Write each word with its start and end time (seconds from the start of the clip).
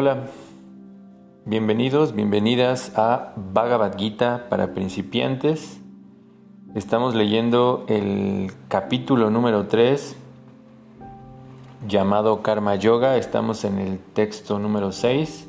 Hola, 0.00 0.28
bienvenidos, 1.44 2.14
bienvenidas 2.14 2.92
a 2.96 3.32
Bhagavad 3.34 3.98
Gita 3.98 4.46
para 4.48 4.72
principiantes. 4.72 5.80
Estamos 6.76 7.16
leyendo 7.16 7.84
el 7.88 8.52
capítulo 8.68 9.28
número 9.28 9.66
3 9.66 10.16
llamado 11.88 12.42
Karma 12.42 12.76
Yoga. 12.76 13.16
Estamos 13.16 13.64
en 13.64 13.80
el 13.80 13.98
texto 13.98 14.60
número 14.60 14.92
6. 14.92 15.48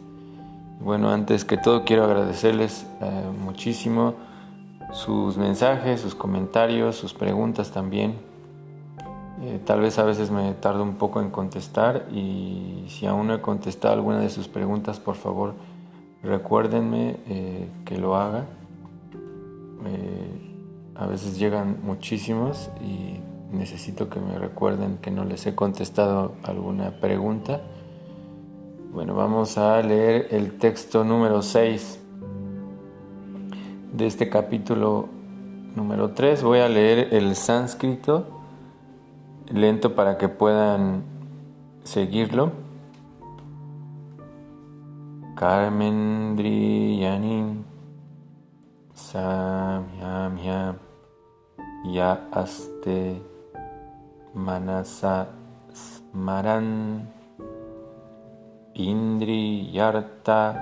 Bueno, 0.80 1.12
antes 1.12 1.46
que 1.46 1.58
todo 1.58 1.84
quiero 1.86 2.06
agradecerles 2.06 2.88
eh, 3.02 3.26
muchísimo 3.40 4.16
sus 4.94 5.38
mensajes, 5.38 6.02
sus 6.02 6.16
comentarios, 6.16 6.96
sus 6.96 7.14
preguntas 7.14 7.70
también. 7.70 8.16
Eh, 9.42 9.60
tal 9.66 9.80
vez 9.80 9.98
a 10.00 10.04
veces 10.04 10.32
me 10.32 10.54
tardo 10.54 10.84
un 10.84 10.96
poco 10.96 11.22
en 11.22 11.30
contestar 11.30 12.08
y 12.12 12.86
si 12.90 13.06
aún 13.06 13.28
no 13.28 13.34
he 13.34 13.42
contestado 13.42 13.94
alguna 13.94 14.20
de 14.20 14.30
sus 14.30 14.50
preguntas, 14.50 15.00
por 15.00 15.16
favor 15.16 15.54
recuérdenme 16.22 17.18
eh, 17.28 17.70
que 17.86 17.98
lo 17.98 18.16
haga. 18.16 18.46
a 20.96 21.08
veces 21.08 21.40
llegan 21.40 21.78
muchísimos 21.82 22.70
y 22.82 23.20
necesito 23.56 24.10
que 24.10 24.20
me 24.20 24.38
recuerden 24.38 24.98
que 24.98 25.12
no 25.12 25.24
les 25.24 25.46
he 25.48 25.56
contestado 25.56 26.34
alguna 26.44 26.92
pregunta. 27.00 27.62
Bueno, 28.92 29.16
vamos 29.16 29.58
a 29.58 29.82
leer 29.82 30.28
el 30.32 30.58
texto 30.58 31.04
número 31.04 31.42
6 31.42 32.00
de 33.94 34.08
este 34.08 34.30
capítulo 34.30 35.08
número 35.76 36.12
3. 36.12 36.44
Voy 36.44 36.60
a 36.60 36.68
leer 36.68 37.14
el 37.14 37.36
sánscrito 37.36 38.39
lento 39.52 39.96
para 39.96 40.18
que 40.18 40.28
puedan 40.30 41.04
seguirlo. 41.84 42.52
Karmendriyanin 45.36 47.66
Samyamya 48.94 50.76
Ya 51.86 52.28
Aste 52.32 53.22
Manasa 54.34 55.28
Smaran. 55.74 57.08
Indriyarta 58.76 60.56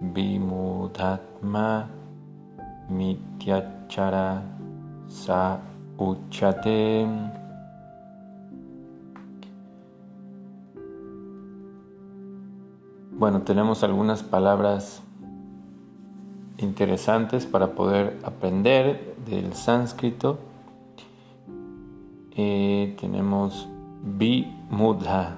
Vimudatma 0.00 1.88
Mityachara 2.90 4.42
Sa 5.06 5.60
Uchate 5.98 7.06
Bueno, 13.18 13.40
tenemos 13.40 13.82
algunas 13.82 14.22
palabras 14.22 15.02
interesantes 16.58 17.46
para 17.46 17.72
poder 17.72 18.18
aprender 18.22 19.16
del 19.24 19.54
sánscrito. 19.54 20.38
Eh, 22.32 22.94
tenemos 23.00 23.70
Vimudha, 24.02 25.34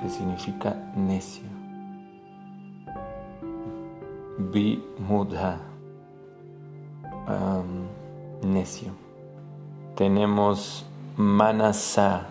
que 0.00 0.08
significa 0.08 0.74
necio. 0.96 1.44
Vimudha, 4.38 5.58
necio. 8.42 8.92
Tenemos 9.94 10.86
Manasa, 11.18 12.28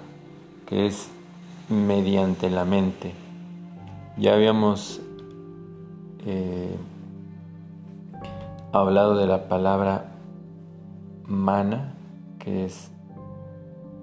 que 0.66 0.88
es 0.88 1.12
mediante 1.70 2.50
la 2.50 2.66
mente. 2.66 3.29
Ya 4.20 4.34
habíamos 4.34 5.00
eh, 6.26 6.76
hablado 8.74 9.16
de 9.16 9.26
la 9.26 9.48
palabra 9.48 10.12
mana, 11.26 11.94
que 12.38 12.66
es 12.66 12.92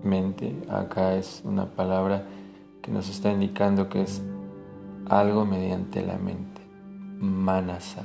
mente. 0.02 0.56
Acá 0.70 1.16
es 1.16 1.42
una 1.44 1.66
palabra 1.66 2.24
que 2.80 2.90
nos 2.90 3.10
está 3.10 3.30
indicando 3.30 3.90
que 3.90 4.00
es 4.04 4.22
algo 5.06 5.44
mediante 5.44 6.02
la 6.02 6.16
mente. 6.16 6.62
Manasa. 7.18 8.00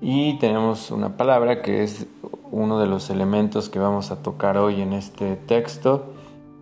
Y 0.00 0.38
tenemos 0.38 0.90
una 0.90 1.18
palabra 1.18 1.60
que 1.60 1.82
es 1.82 2.06
uno 2.50 2.80
de 2.80 2.86
los 2.86 3.10
elementos 3.10 3.68
que 3.68 3.78
vamos 3.78 4.10
a 4.10 4.22
tocar 4.22 4.56
hoy 4.56 4.80
en 4.80 4.94
este 4.94 5.36
texto, 5.36 6.14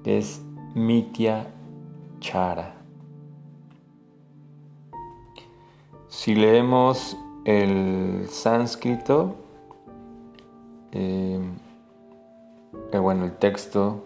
que 0.03 0.19
es 0.19 0.43
mitya 0.75 1.47
chara. 2.19 2.78
Si 6.19 6.35
leemos 6.35 7.17
el 7.45 8.27
sánscrito, 8.29 9.37
eh, 10.91 11.39
eh, 12.91 12.99
bueno, 12.99 13.25
el 13.25 13.37
texto 13.37 14.03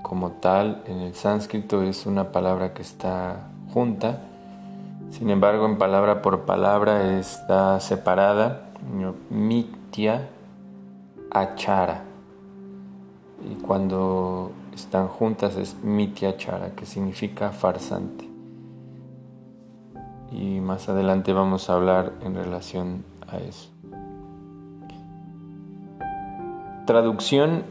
como 0.00 0.30
tal 0.30 0.82
en 0.86 1.00
el 1.00 1.14
sánscrito 1.14 1.82
es 1.82 2.06
una 2.06 2.32
palabra 2.32 2.72
que 2.72 2.80
está 2.80 3.50
junta, 3.74 4.20
sin 5.10 5.28
embargo 5.28 5.66
en 5.66 5.76
palabra 5.76 6.22
por 6.22 6.46
palabra 6.46 7.18
está 7.18 7.78
separada, 7.78 8.70
mitya 9.28 10.26
achara, 11.30 12.02
y 13.46 13.60
cuando 13.60 14.52
están 14.74 15.08
juntas 15.08 15.56
es 15.56 15.74
mitya 15.84 16.30
achara, 16.30 16.70
que 16.70 16.86
significa 16.86 17.50
farsante 17.50 18.31
y 20.32 20.60
más 20.60 20.88
adelante 20.88 21.32
vamos 21.32 21.68
a 21.68 21.74
hablar 21.74 22.12
en 22.22 22.34
relación 22.34 23.04
a 23.28 23.38
eso. 23.38 23.70
Traducción 26.86 27.64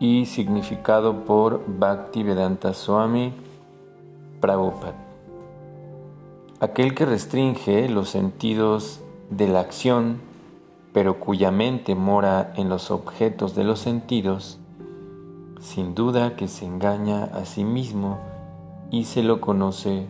y 0.00 0.26
significado 0.26 1.24
por 1.24 1.64
Bhaktivedanta 1.66 2.74
Swami 2.74 3.32
Prabhupada. 4.40 4.94
Aquel 6.60 6.94
que 6.94 7.06
restringe 7.06 7.88
los 7.88 8.10
sentidos 8.10 9.00
de 9.30 9.48
la 9.48 9.60
acción, 9.60 10.20
pero 10.92 11.18
cuya 11.20 11.50
mente 11.50 11.94
mora 11.94 12.52
en 12.56 12.68
los 12.68 12.90
objetos 12.90 13.54
de 13.54 13.64
los 13.64 13.80
sentidos, 13.80 14.58
sin 15.60 15.94
duda 15.94 16.36
que 16.36 16.48
se 16.48 16.66
engaña 16.66 17.24
a 17.24 17.44
sí 17.44 17.64
mismo 17.64 18.18
y 18.90 19.04
se 19.04 19.22
lo 19.22 19.40
conoce 19.40 20.06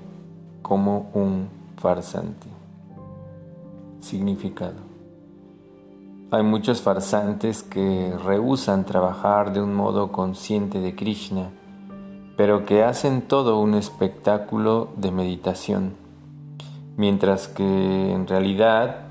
como 0.64 1.10
un 1.12 1.50
farsante. 1.76 2.48
Significado. 4.00 4.80
Hay 6.30 6.42
muchos 6.42 6.80
farsantes 6.80 7.62
que 7.62 8.16
rehusan 8.24 8.86
trabajar 8.86 9.52
de 9.52 9.60
un 9.60 9.74
modo 9.74 10.10
consciente 10.10 10.80
de 10.80 10.96
Krishna, 10.96 11.50
pero 12.38 12.64
que 12.64 12.82
hacen 12.82 13.20
todo 13.20 13.60
un 13.60 13.74
espectáculo 13.74 14.88
de 14.96 15.10
meditación, 15.12 15.92
mientras 16.96 17.46
que 17.46 18.12
en 18.12 18.26
realidad 18.26 19.08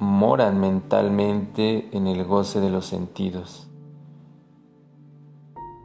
moran 0.00 0.58
mentalmente 0.58 1.88
en 1.96 2.08
el 2.08 2.24
goce 2.24 2.60
de 2.60 2.70
los 2.70 2.84
sentidos. 2.84 3.68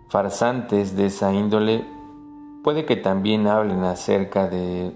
Farsantes 0.09 0.95
de 0.95 1.05
esa 1.05 1.31
índole 1.31 1.85
puede 2.63 2.85
que 2.85 2.95
también 2.95 3.45
hablen 3.45 3.83
acerca 3.83 4.47
de 4.47 4.93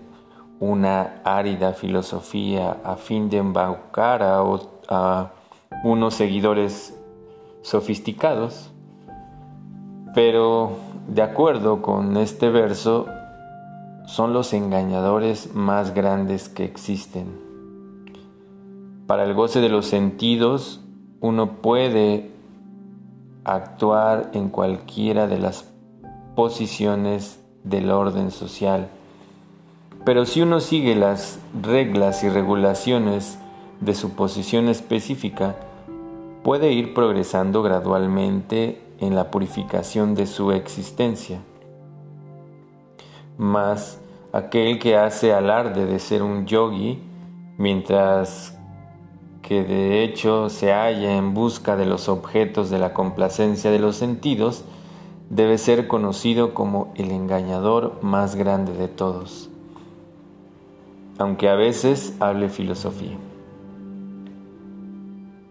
una 0.59 1.21
árida 1.23 1.73
filosofía 1.73 2.77
a 2.83 2.95
fin 2.95 3.29
de 3.29 3.37
embaucar 3.37 4.23
a, 4.23 5.31
unos 5.83 6.13
seguidores 6.13 6.97
sofisticados, 7.61 8.71
pero 10.13 10.71
de 11.07 11.21
acuerdo 11.21 11.81
con 11.81 12.17
este 12.17 12.49
verso, 12.49 13.07
son 14.05 14.33
los 14.33 14.53
engañadores 14.53 15.53
más 15.53 15.93
grandes 15.93 16.49
que 16.49 16.63
existen. 16.63 17.39
Para 19.07 19.23
el 19.23 19.33
goce 19.33 19.61
de 19.61 19.69
los 19.69 19.87
sentidos, 19.87 20.81
uno 21.19 21.61
puede 21.61 22.31
actuar 23.43 24.29
en 24.33 24.49
cualquiera 24.49 25.27
de 25.27 25.39
las 25.39 25.71
posiciones 26.35 27.43
del 27.63 27.91
orden 27.91 28.31
social 28.31 28.89
pero 30.05 30.25
si 30.25 30.41
uno 30.41 30.59
sigue 30.59 30.95
las 30.95 31.39
reglas 31.59 32.23
y 32.23 32.29
regulaciones 32.29 33.39
de 33.81 33.95
su 33.95 34.11
posición 34.11 34.69
específica, 34.69 35.55
puede 36.43 36.71
ir 36.71 36.93
progresando 36.93 37.63
gradualmente 37.63 38.81
en 38.99 39.15
la 39.15 39.31
purificación 39.31 40.13
de 40.13 40.27
su 40.27 40.51
existencia. 40.51 41.39
Mas 43.37 43.99
aquel 44.31 44.77
que 44.77 44.95
hace 44.95 45.33
alarde 45.33 45.87
de 45.87 45.97
ser 45.97 46.21
un 46.21 46.45
yogi, 46.45 47.01
mientras 47.57 48.57
que 49.41 49.63
de 49.63 50.03
hecho 50.03 50.49
se 50.49 50.71
halla 50.71 51.17
en 51.17 51.33
busca 51.33 51.75
de 51.77 51.85
los 51.85 52.09
objetos 52.09 52.69
de 52.69 52.77
la 52.77 52.93
complacencia 52.93 53.71
de 53.71 53.79
los 53.79 53.95
sentidos, 53.95 54.65
debe 55.29 55.57
ser 55.57 55.87
conocido 55.87 56.53
como 56.53 56.93
el 56.95 57.09
engañador 57.09 57.97
más 58.03 58.35
grande 58.35 58.73
de 58.73 58.87
todos, 58.87 59.49
aunque 61.17 61.49
a 61.49 61.55
veces 61.55 62.15
hable 62.19 62.49
filosofía. 62.49 63.17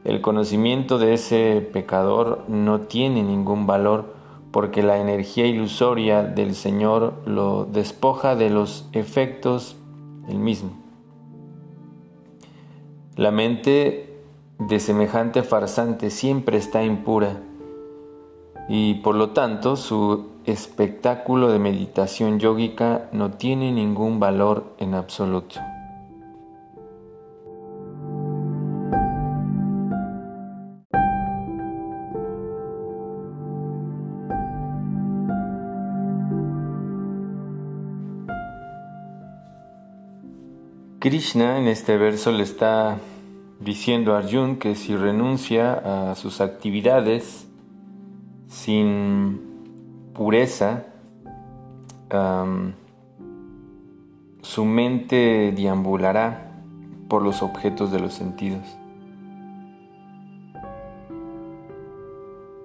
El 0.05 0.21
conocimiento 0.21 0.99
de 0.99 1.15
ese 1.15 1.67
pecador 1.73 2.45
no 2.49 2.81
tiene 2.81 3.23
ningún 3.23 3.67
valor 3.67 4.15
porque 4.51 4.83
la 4.83 4.99
energía 4.99 5.47
ilusoria 5.47 6.23
del 6.23 6.55
Señor 6.55 7.15
lo 7.27 7.65
despoja 7.65 8.37
de 8.37 8.51
los 8.51 8.89
efectos 8.93 9.77
del 10.27 10.39
mismo. 10.39 10.71
La 13.17 13.31
mente 13.31 14.21
de 14.59 14.79
semejante 14.79 15.43
farsante 15.43 16.11
siempre 16.11 16.59
está 16.59 16.85
impura 16.85 17.41
y 18.69 18.95
por 18.97 19.15
lo 19.15 19.31
tanto 19.31 19.77
su 19.77 20.34
espectáculo 20.47 21.51
de 21.51 21.59
meditación 21.59 22.39
yógica 22.39 23.09
no 23.13 23.33
tiene 23.33 23.73
ningún 23.73 24.21
valor 24.21 24.75
en 24.79 24.95
absoluto. 24.95 25.61
Krishna 40.99 41.59
en 41.59 41.69
este 41.69 41.99
verso 41.99 42.33
le 42.33 42.45
está 42.45 42.99
diciendo 43.61 44.15
a 44.15 44.21
Arjun 44.21 44.57
que 44.57 44.75
si 44.75 44.97
renuncia 44.97 46.11
a 46.11 46.15
sus 46.15 46.41
actividades 46.41 47.47
sin 48.49 49.54
pureza, 50.15 50.85
su 54.41 54.65
mente 54.65 55.53
deambulará 55.57 56.53
por 57.09 57.23
los 57.23 57.43
objetos 57.43 57.91
de 57.91 58.01
los 58.01 58.15
sentidos. 58.15 58.63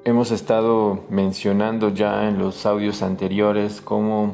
Hemos 0.06 0.32
estado 0.32 1.04
mencionando 1.10 1.90
ya 1.90 2.28
en 2.30 2.40
los 2.40 2.66
audios 2.66 3.02
anteriores 3.02 3.82
cómo 3.82 4.34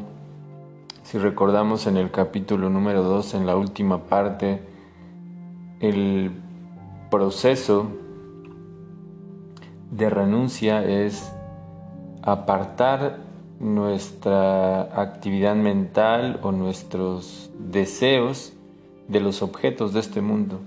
si 1.05 1.19
recordamos 1.19 1.85
en 1.85 1.97
el 1.97 2.09
capítulo 2.09 2.69
número 2.69 3.03
2, 3.03 3.35
en 3.35 3.45
la 3.45 3.55
última 3.55 4.05
parte, 4.05 4.59
el 5.79 6.31
proceso 7.11 7.91
de 9.91 10.09
renuncia 10.09 10.83
es 10.83 11.34
apartar 12.25 13.19
nuestra 13.59 14.81
actividad 15.01 15.55
mental 15.55 16.39
o 16.43 16.51
nuestros 16.51 17.49
deseos 17.57 18.53
de 19.07 19.21
los 19.21 19.41
objetos 19.41 19.93
de 19.93 20.01
este 20.01 20.21
mundo. 20.21 20.59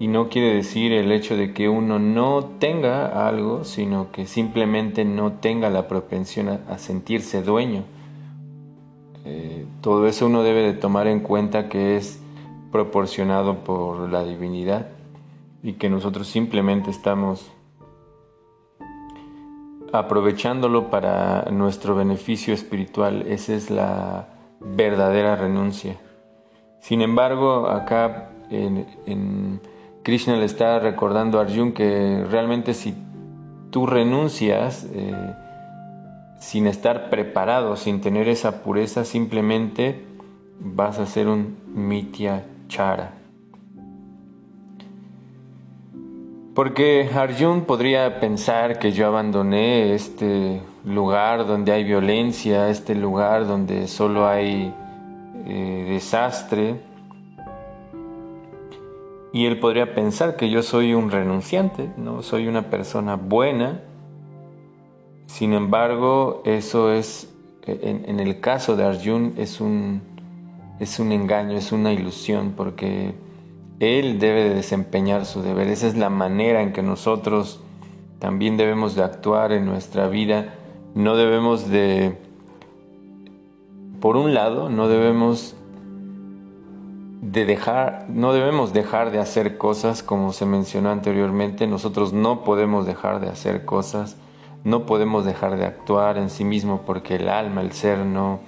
Y 0.00 0.08
no 0.08 0.28
quiere 0.28 0.54
decir 0.54 0.92
el 0.92 1.12
hecho 1.12 1.36
de 1.36 1.52
que 1.52 1.68
uno 1.68 2.00
no 2.00 2.44
tenga 2.58 3.28
algo, 3.28 3.62
sino 3.64 4.10
que 4.10 4.26
simplemente 4.26 5.04
no 5.04 5.34
tenga 5.34 5.70
la 5.70 5.86
propensión 5.86 6.48
a, 6.48 6.78
sentirse 6.78 7.42
dueño 7.42 7.84
eh, 9.24 9.66
todo 9.80 10.06
eso 10.08 10.26
uno 10.26 10.42
debe 10.42 10.62
de 10.62 10.72
tomar 10.72 11.06
en 11.06 11.20
cuenta 11.20 11.68
que 11.68 11.96
es 11.96 12.20
proporcionado 12.72 13.58
por 13.58 14.10
la 14.10 14.24
divinidad 14.24 14.88
y 15.62 15.74
que 15.74 15.88
nosotros 15.88 16.26
simplemente 16.26 16.90
estamos 16.90 17.52
aprovechándolo 19.92 20.90
para 20.90 21.44
nuestro 21.50 21.94
beneficio 21.94 22.54
espiritual. 22.54 23.24
Esa 23.28 23.54
es 23.54 23.70
la 23.70 24.28
verdadera 24.60 25.36
renuncia. 25.36 25.96
Sin 26.80 27.02
embargo, 27.02 27.68
acá 27.68 28.30
en, 28.50 29.60
Krishna 30.02 30.36
le 30.36 30.46
está 30.46 30.78
recordando 30.78 31.38
a 31.38 31.42
Arjun 31.42 31.72
que 31.72 32.24
realmente 32.28 32.74
si 32.74 32.94
tú 33.70 33.86
renuncias, 33.86 34.86
eh, 34.92 35.34
sin 36.40 36.66
estar 36.66 37.08
preparado, 37.08 37.76
sin 37.76 38.00
tener 38.00 38.28
esa 38.28 38.62
pureza, 38.64 39.04
simplemente 39.04 40.04
vas 40.58 40.98
a 40.98 41.06
ser 41.06 41.28
un 41.28 41.56
mitya 41.72 42.44
chara. 42.68 43.21
Porque 46.54 47.08
Arjun 47.14 47.62
podría 47.62 48.20
pensar 48.20 48.78
que 48.78 48.92
yo 48.92 49.06
abandoné 49.06 49.94
este 49.94 50.60
lugar 50.84 51.46
donde 51.46 51.72
hay 51.72 51.82
violencia, 51.82 52.68
este 52.68 52.94
lugar 52.94 53.46
donde 53.46 53.88
solo 53.88 54.28
hay 54.28 54.74
eh, 55.46 55.86
desastre, 55.88 56.80
y 59.32 59.46
él 59.46 59.58
podría 59.58 59.94
pensar 59.94 60.36
que 60.36 60.50
yo 60.50 60.62
soy 60.62 60.92
un 60.92 61.10
renunciante, 61.10 61.90
no 61.96 62.20
soy 62.22 62.48
una 62.48 62.68
persona 62.68 63.16
buena, 63.16 63.80
sin 65.24 65.54
embargo, 65.54 66.42
eso 66.44 66.92
es, 66.92 67.32
en, 67.66 68.20
el 68.20 68.40
caso 68.40 68.76
de 68.76 68.84
Arjun, 68.84 69.32
es 69.38 69.62
un, 69.62 70.02
es 70.78 70.98
un 70.98 71.12
engaño, 71.12 71.56
es 71.56 71.72
una 71.72 71.94
ilusión, 71.94 72.52
porque 72.54 73.14
él 73.82 74.18
debe 74.18 74.44
de 74.44 74.54
desempeñar 74.54 75.26
su 75.26 75.42
deber. 75.42 75.68
Esa 75.68 75.88
es 75.88 75.96
la 75.96 76.10
manera 76.10 76.62
en 76.62 76.72
que 76.72 76.82
nosotros 76.82 77.60
también 78.18 78.56
debemos 78.56 78.94
de 78.94 79.02
actuar 79.02 79.52
en 79.52 79.66
nuestra 79.66 80.08
vida. 80.08 80.54
No 80.94 81.16
debemos 81.16 81.68
de, 81.68 82.16
por 84.00 84.16
un 84.16 84.34
lado, 84.34 84.68
no 84.68 84.88
debemos 84.88 85.54
de 87.22 87.44
dejar, 87.44 88.06
no 88.08 88.32
debemos 88.32 88.72
dejar 88.72 89.10
de 89.10 89.18
hacer 89.18 89.58
cosas 89.58 90.02
como 90.02 90.32
se 90.32 90.46
mencionó 90.46 90.90
anteriormente. 90.90 91.66
Nosotros 91.66 92.12
no 92.12 92.44
podemos 92.44 92.86
dejar 92.86 93.20
de 93.20 93.28
hacer 93.28 93.64
cosas 93.64 94.16
no 94.64 94.86
podemos 94.86 95.24
dejar 95.24 95.56
de 95.56 95.66
actuar 95.66 96.18
en 96.18 96.30
sí 96.30 96.44
mismo 96.44 96.82
porque 96.86 97.16
el 97.16 97.28
alma, 97.28 97.62
el 97.62 97.72
ser 97.72 97.98
no, 97.98 98.40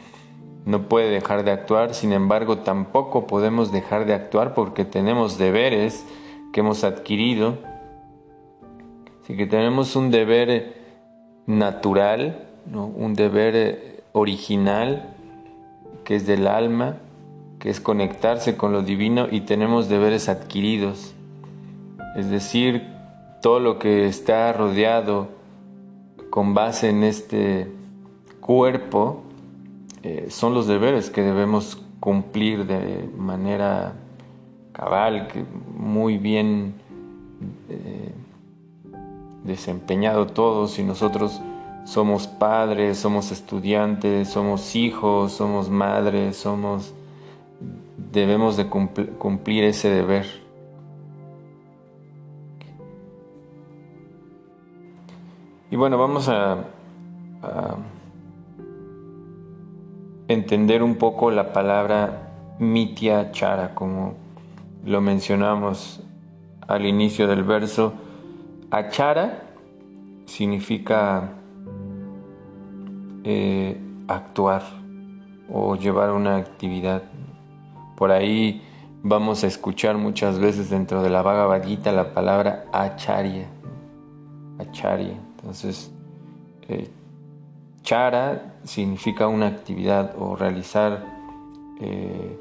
no 0.65 0.89
puede 0.89 1.11
dejar 1.11 1.45
de 1.45 1.51
actuar, 1.51 1.95
sin 1.95 2.13
embargo 2.13 2.59
tampoco 2.59 3.27
podemos 3.27 3.71
dejar 3.71 4.07
de 4.07 4.15
actuar 4.15 4.55
porque 4.55 4.85
tenemos 4.85 5.37
deberes 5.37 6.07
que 6.53 6.61
hemos 6.61 6.85
adquirido. 6.85 7.59
Así 9.23 9.37
que 9.37 9.47
tenemos 9.47 9.97
un 9.97 10.11
deber 10.11 10.75
natural, 11.47 12.47
un 12.73 13.15
deber 13.15 14.05
original 14.13 15.15
que 16.05 16.17
es 16.17 16.27
del 16.27 16.47
alma, 16.47 16.99
que 17.59 17.71
es 17.71 17.81
conectarse 17.81 18.57
con 18.57 18.73
lo 18.73 18.83
divino 18.83 19.27
y 19.31 19.43
tenemos 19.43 19.89
deberes 19.89 20.29
adquiridos. 20.29 21.15
Es 22.17 22.31
decir, 22.31 22.87
todo 23.43 23.61
lo 23.61 23.79
que 23.79 24.07
está 24.07 24.53
rodeado 24.53 25.29
con 26.31 26.55
base 26.55 26.89
en 26.89 27.03
este 27.03 27.71
cuerpo 28.41 29.23
eh, 30.05 30.27
son 30.31 30.55
los 30.55 30.67
deberes 30.67 31.11
que 31.11 31.23
debemos 31.23 31.83
cumplir 31.99 32.67
de 32.67 33.09
manera 33.17 33.95
cabal, 34.73 35.29
que 35.29 35.45
muy 35.77 36.19
bien 36.19 36.75
eh, 37.69 38.13
desempeñado 39.45 40.27
todos 40.27 40.79
y 40.79 40.85
nosotros 40.85 41.41
somos 41.85 42.27
padres, 42.27 42.99
somos 42.99 43.33
estudiantes, 43.33 44.29
somos 44.29 44.77
hijos, 44.77 45.33
somos 45.33 45.69
madres, 45.71 46.37
somos 46.37 46.95
debemos 48.13 48.57
de 48.57 48.69
cumplir 48.69 49.65
ese 49.65 49.89
deber. 49.89 50.27
Y 55.71 55.77
bueno, 55.77 55.99
vamos 55.99 56.29
a, 56.29 56.59
entender 60.29 60.83
un 60.83 60.97
poco 60.97 61.31
la 61.31 61.53
palabra 61.53 62.31
mitya 62.59 63.33
chara, 63.33 63.75
como 63.75 64.15
lo 64.85 65.01
mencionamos 65.01 66.01
al 66.67 66.87
inicio 66.87 67.27
del 67.27 67.43
verso. 67.43 67.95
Achara 68.71 69.43
significa 70.27 71.31
eh, 73.25 73.81
actuar 74.09 74.63
o 75.51 75.77
llevar 75.77 76.13
una 76.13 76.37
actividad. 76.37 77.03
Por 77.97 78.11
ahí 78.11 78.63
vamos 79.03 79.45
a 79.45 79.47
escuchar 79.47 79.97
muchas 79.99 80.39
veces 80.39 80.71
dentro 80.71 81.03
de 81.03 81.11
la 81.11 81.23
Bhagavad 81.23 81.65
Gita 81.65 81.93
la 81.93 82.15
palabra 82.15 82.65
acharya. 82.73 83.47
Acharya. 84.59 85.15
Entonces, 85.37 85.93
eh, 86.69 86.91
chara 87.85 88.55
significa 88.65 89.29
una 89.29 89.47
actividad 89.47 90.17
o 90.19 90.35
realizar, 90.35 91.05
eh, 91.81 92.37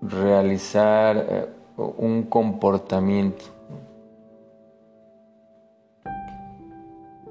realizar 0.00 1.16
eh, 1.28 1.48
un 1.76 2.22
comportamiento. 2.22 3.44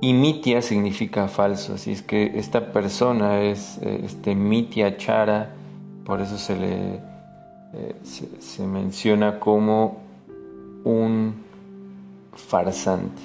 Y 0.01 0.13
mitya 0.13 0.61
significa 0.61 1.27
falso, 1.27 1.73
así 1.73 1.91
es 1.91 2.01
que 2.01 2.39
esta 2.39 2.71
persona 2.71 3.41
es 3.41 3.79
eh, 3.81 4.01
este 4.03 4.35
mitya 4.35 4.95
chara, 4.97 5.49
por 6.05 6.21
eso 6.21 6.37
se 6.37 6.55
le 6.55 7.09
se, 8.03 8.65
menciona 8.65 9.39
como 9.39 9.99
un 10.83 11.35
farsante, 12.33 13.21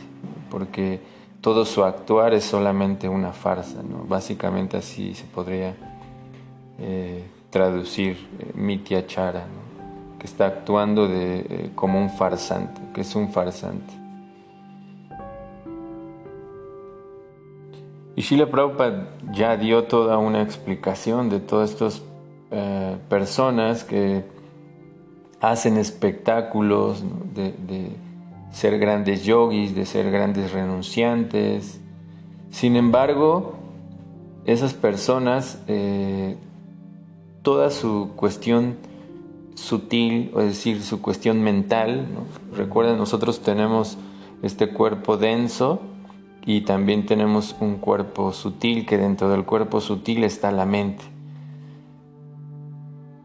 porque 0.50 1.00
todo 1.45 1.67
su 1.67 1.85
actuar 1.85 2.33
es 2.33 2.43
solamente 2.47 3.07
una 3.07 3.35
farsa, 3.35 3.83
básicamente 4.09 4.79
así 4.79 5.15
se 5.15 5.27
podría 5.27 5.75
eh, 6.79 7.23
traducir 7.51 8.17
mitya 8.55 9.07
chara, 9.07 9.45
que 10.19 10.27
está 10.27 10.47
actuando 10.47 11.07
de, 11.07 11.71
como 11.75 12.01
un 12.01 12.09
farsante, 12.09 12.81
que 12.95 13.03
es 13.03 13.15
un 13.15 13.29
farsante. 13.29 13.93
Y 18.17 18.23
Shila 18.23 18.51
Prabhupada 18.51 19.11
ya 19.31 19.59
dio 19.59 19.85
toda 19.85 20.17
una 20.17 20.41
explicación 20.41 21.29
de 21.29 21.41
todas 21.41 21.73
estas 21.73 22.03
eh, 22.53 22.97
personas 23.11 23.85
que 23.85 24.25
hacen 25.43 25.77
espectáculos 25.77 27.05
de, 27.35 27.53
ser 28.55 28.79
grandes 28.79 29.25
yogis, 29.25 29.75
de 29.75 29.85
ser 29.85 30.11
grandes 30.13 30.53
renunciantes. 30.53 31.81
Sin 32.51 32.77
embargo, 32.77 33.55
esas 34.47 34.75
personas, 34.75 35.61
eh, 35.67 36.37
toda 37.43 37.71
su 37.71 38.13
cuestión 38.15 38.77
sutil, 39.57 40.31
es 40.39 40.45
decir, 40.45 40.83
su 40.83 41.03
cuestión 41.03 41.43
mental, 41.43 42.07
recuerden, 42.55 42.97
nosotros 42.97 43.41
tenemos 43.41 43.99
este 44.43 44.69
cuerpo 44.69 45.17
denso, 45.17 45.81
y 46.47 46.61
también 46.61 47.07
tenemos 47.07 47.57
un 47.61 47.77
cuerpo 47.77 48.33
sutil, 48.33 48.87
que 48.87 48.99
dentro 48.99 49.31
del 49.31 49.45
cuerpo 49.45 49.81
sutil 49.81 50.25
está 50.25 50.53
la 50.53 50.67
mente. 50.67 51.03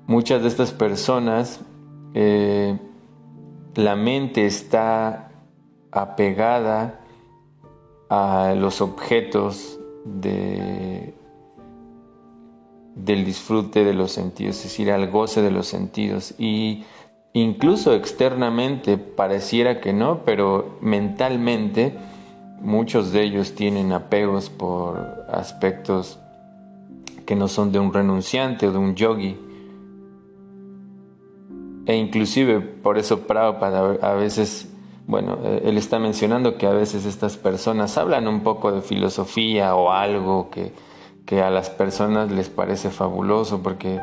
Muchas 0.08 0.42
de 0.42 0.48
estas 0.48 0.72
personas, 0.72 1.60
eh, 2.14 2.80
la 3.84 3.96
mente 3.96 4.46
está 4.46 5.32
apegada 5.92 7.02
a 8.10 8.54
los 8.56 8.82
objetos 8.82 9.80
de, 10.06 11.14
del 12.96 13.26
disfrute 13.26 13.84
de 13.84 13.94
los 13.94 14.12
sentidos, 14.12 14.58
es 14.58 14.64
decir, 14.64 14.92
al 14.92 15.10
goce 15.10 15.42
de 15.42 15.52
los 15.52 15.68
sentidos. 15.68 16.34
Y 16.38 16.86
incluso 17.34 17.94
externamente 17.94 18.98
pareciera 18.98 19.80
que 19.82 19.94
no, 19.94 20.24
pero 20.26 20.78
mentalmente 20.82 21.98
Muchos 22.62 23.14
de 23.14 23.24
ellos 23.24 23.56
tienen 23.56 23.94
apegos 23.94 24.50
por 24.50 25.26
aspectos 25.32 26.20
que 27.26 27.36
no 27.36 27.48
son 27.48 27.72
de 27.72 27.80
un 27.80 27.94
renunciante 27.94 28.68
o 28.68 28.74
de 28.74 28.78
un 28.78 28.96
yogi. 28.96 29.40
E 31.90 31.96
inclusive 31.96 32.60
por 32.60 33.00
eso 33.00 33.22
Prabhupada 33.22 33.98
a 34.08 34.14
veces, 34.14 34.72
bueno, 35.08 35.40
eh, 35.44 35.64
él 35.66 35.76
está 35.76 35.98
mencionando 35.98 36.56
que 36.56 36.68
a 36.68 36.70
veces 36.70 37.04
estas 37.08 37.36
personas 37.36 37.98
hablan 37.98 38.28
un 38.28 38.42
poco 38.42 38.72
de 38.72 38.84
filosofía 38.84 39.74
o 39.74 39.90
algo 39.90 40.52
que, 40.52 40.72
que 41.26 41.42
a 41.42 41.50
las 41.50 41.72
personas 41.72 42.32
les 42.32 42.48
parece 42.48 42.92
fabuloso 42.92 43.64
porque 43.64 44.00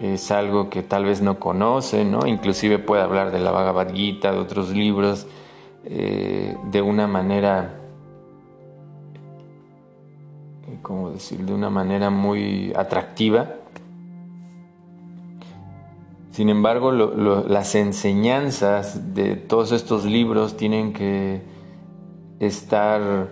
es 0.00 0.32
algo 0.32 0.70
que 0.70 0.82
tal 0.82 1.04
vez 1.04 1.22
no 1.22 1.38
conocen, 1.38 2.10
¿no? 2.10 2.26
Inclusive 2.26 2.80
puede 2.80 3.02
hablar 3.02 3.30
de 3.30 3.38
la 3.38 3.52
Bhagavad 3.52 3.94
Gita, 3.94 4.32
de 4.32 4.38
otros 4.38 4.70
libros, 4.70 5.28
eh, 5.84 6.56
de 6.64 6.82
una 6.82 7.06
manera, 7.06 7.78
¿cómo 10.82 11.10
decir? 11.10 11.44
De 11.44 11.54
una 11.54 11.70
manera 11.70 12.10
muy 12.10 12.72
atractiva. 12.74 13.57
Sin 16.38 16.50
embargo, 16.50 16.92
las 16.92 17.74
enseñanzas 17.74 19.12
de 19.12 19.34
todos 19.34 19.72
estos 19.72 20.04
libros 20.04 20.56
tienen 20.56 20.92
que 20.92 21.42
estar 22.38 23.30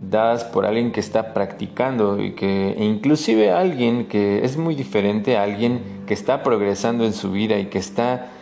dadas 0.00 0.42
por 0.42 0.66
alguien 0.66 0.90
que 0.90 0.98
está 0.98 1.32
practicando 1.32 2.20
y 2.20 2.32
que 2.32 2.72
e 2.72 2.84
inclusive 2.84 3.52
alguien 3.52 4.08
que 4.08 4.44
es 4.44 4.56
muy 4.56 4.74
diferente 4.74 5.36
a 5.36 5.44
alguien 5.44 6.02
que 6.08 6.14
está 6.14 6.42
progresando 6.42 7.04
en 7.04 7.12
su 7.12 7.30
vida 7.30 7.56
y 7.56 7.66
que 7.66 7.78
está 7.78 8.32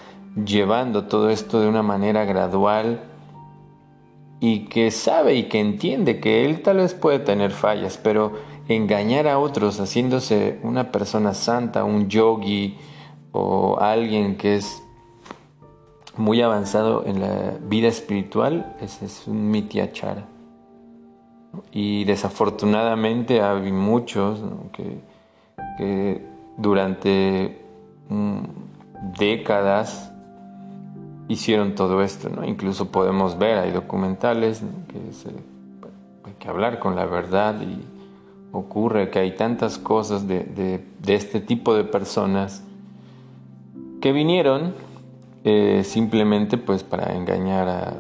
llevando 0.43 1.05
todo 1.05 1.29
esto 1.29 1.61
de 1.61 1.69
una 1.69 1.83
manera 1.83 2.25
gradual 2.25 3.03
y 4.41 4.71
que 4.71 4.91
sabe 4.91 5.35
y 5.35 5.43
que 5.51 5.61
entiende 5.61 6.19
que 6.19 6.47
él 6.47 6.63
tal 6.63 6.79
vez 6.79 6.95
puede 6.95 7.19
tener 7.19 7.51
fallas, 7.51 8.01
pero 8.03 8.33
engañar 8.69 9.29
a 9.29 9.39
otros 9.39 9.81
haciéndose 9.81 10.61
una 10.63 10.91
persona 10.91 11.35
santa, 11.35 11.85
un 11.85 12.09
yogi 12.09 12.79
o 13.33 13.79
alguien 13.81 14.37
que 14.37 14.57
es 14.57 14.83
muy 16.17 16.43
avanzado 16.43 17.05
en 17.07 17.21
la 17.21 17.55
vida 17.63 17.89
espiritual, 17.89 18.77
ese 18.81 19.07
es 19.07 19.27
un 19.27 19.51
mityachara. 19.51 20.25
Y 21.71 22.05
desafortunadamente 22.05 23.43
hay 23.43 23.73
muchos 23.73 24.41
que, 24.73 26.23
durante 26.57 27.61
mm, 28.09 28.39
décadas 29.19 30.13
hicieron 31.29 31.75
todo 31.75 32.03
esto, 32.03 32.29
¿no? 32.29 32.45
Incluso 32.45 32.91
podemos 32.91 33.39
ver, 33.39 33.59
hay 33.59 33.71
documentales 33.71 34.63
que 34.89 34.99
hay 36.29 36.35
que 36.39 36.49
hablar 36.49 36.79
con 36.79 36.95
la 36.95 37.07
verdad 37.07 37.61
y 37.63 37.81
ocurre 38.53 39.11
que 39.11 39.19
hay 39.19 39.35
tantas 39.35 39.79
cosas 39.79 40.29
de, 40.29 40.85
este 41.07 41.41
tipo 41.41 41.75
de 41.75 41.85
personas 41.85 42.63
que 44.03 44.13
vinieron 44.13 44.75
eh, 45.45 45.83
simplemente 45.85 46.59
pues 46.59 46.83
para 46.83 47.17
engañar 47.17 47.69
a 47.69 47.95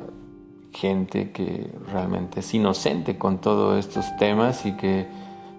gente 0.74 1.32
que 1.32 1.70
realmente 1.90 2.40
es 2.40 2.54
inocente 2.54 3.16
con 3.16 3.38
todos 3.38 3.78
estos 3.78 4.14
temas 4.18 4.66
y 4.66 4.76
que 4.76 5.06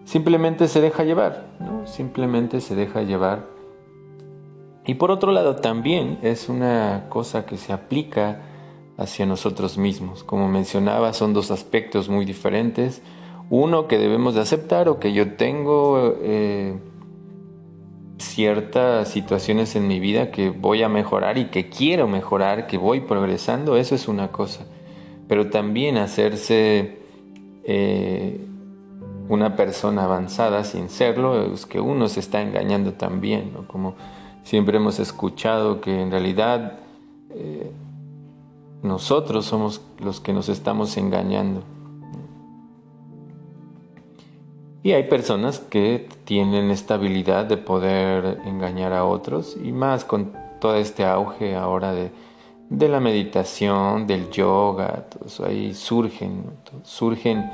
simplemente 0.06 0.68
se 0.68 0.82
deja 0.82 1.04
llevar, 1.04 1.48
¿no? 1.60 1.88
simplemente 1.88 2.62
se 2.62 2.76
deja 2.76 3.02
llevar 3.02 3.48
y 4.86 4.96
por 4.96 5.12
otro 5.12 5.32
lado 5.32 5.56
también 5.56 6.20
es 6.22 6.50
una 6.50 7.06
cosa 7.10 7.46
que 7.46 7.58
se 7.58 7.72
aplica 7.72 8.42
hacia 8.98 9.26
nosotros 9.26 9.78
mismos. 9.78 10.24
Como 10.24 10.50
mencionaba, 10.50 11.14
son 11.14 11.34
dos 11.34 11.52
aspectos 11.52 12.10
muy 12.10 12.26
diferentes. 12.26 13.02
Uno 13.50 13.88
que 13.88 13.98
debemos 13.98 14.36
de 14.36 14.42
aceptar 14.42 14.90
o 14.90 15.00
que 15.00 15.14
yo 15.14 15.36
tengo 15.36 16.16
eh, 16.22 16.78
ciertas 18.24 19.10
situaciones 19.10 19.76
en 19.76 19.88
mi 19.88 20.00
vida 20.00 20.32
que 20.32 20.50
voy 20.50 20.84
a 20.84 20.90
mejorar 20.90 21.38
y 21.38 21.46
que 21.46 21.70
quiero 21.70 22.08
mejorar, 22.08 22.68
que 22.68 22.78
voy 22.78 23.02
progresando, 23.02 23.78
eso 23.78 23.96
es 23.96 24.08
una 24.08 24.32
cosa. 24.32 24.66
Pero 25.28 25.50
también 25.50 25.98
hacerse 25.98 27.00
eh, 27.64 28.46
una 29.30 29.56
persona 29.56 30.04
avanzada 30.04 30.64
sin 30.64 30.90
serlo 30.90 31.54
es 31.54 31.66
que 31.66 31.80
uno 31.80 32.08
se 32.10 32.20
está 32.20 32.42
engañando 32.42 32.94
también. 32.94 33.52
Como 33.68 33.96
Siempre 34.44 34.78
hemos 34.78 35.00
escuchado 35.00 35.80
que 35.80 36.02
en 36.02 36.12
realidad 36.12 36.80
eh, 37.30 37.72
nosotros 38.82 39.46
somos 39.46 39.82
los 40.00 40.20
que 40.20 40.34
nos 40.34 40.50
estamos 40.50 40.98
engañando. 40.98 41.64
Y 44.84 44.92
hay 44.92 45.04
personas 45.04 45.60
que 45.60 46.10
tienen 46.26 46.70
esta 46.70 46.96
habilidad 46.96 47.46
de 47.46 47.56
poder 47.56 48.40
engañar 48.46 48.92
a 48.92 49.06
otros 49.06 49.58
y 49.64 49.72
más 49.72 50.04
con 50.04 50.34
todo 50.60 50.76
este 50.76 51.06
auge 51.06 51.56
ahora 51.56 51.94
de, 51.94 52.12
la 52.90 53.00
meditación, 53.00 54.08
del 54.08 54.30
yoga, 54.30 55.06
ahí 55.46 55.74
surgen, 55.74 56.44
surgen 56.84 57.50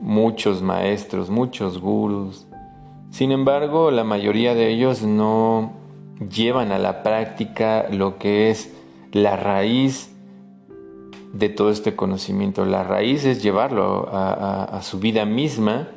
muchos 0.00 0.62
maestros, 0.62 1.28
muchos 1.28 1.78
gurus. 1.78 2.46
Sin 3.10 3.30
embargo, 3.30 3.90
la 3.90 4.04
mayoría 4.04 4.54
de 4.54 4.70
ellos 4.70 5.02
no 5.02 5.72
llevan 6.30 6.72
a 6.72 6.78
la 6.78 7.02
práctica 7.02 7.88
lo 7.90 8.16
que 8.18 8.50
es 8.50 8.72
la 9.12 9.36
raíz 9.36 10.14
de 11.34 11.50
todo 11.50 11.70
este 11.70 11.94
conocimiento. 11.94 12.64
La 12.64 12.84
raíz 12.84 13.26
es 13.26 13.42
llevarlo 13.42 14.08
a, 14.10 14.80
su 14.82 14.98
vida 14.98 15.26
misma 15.26 15.88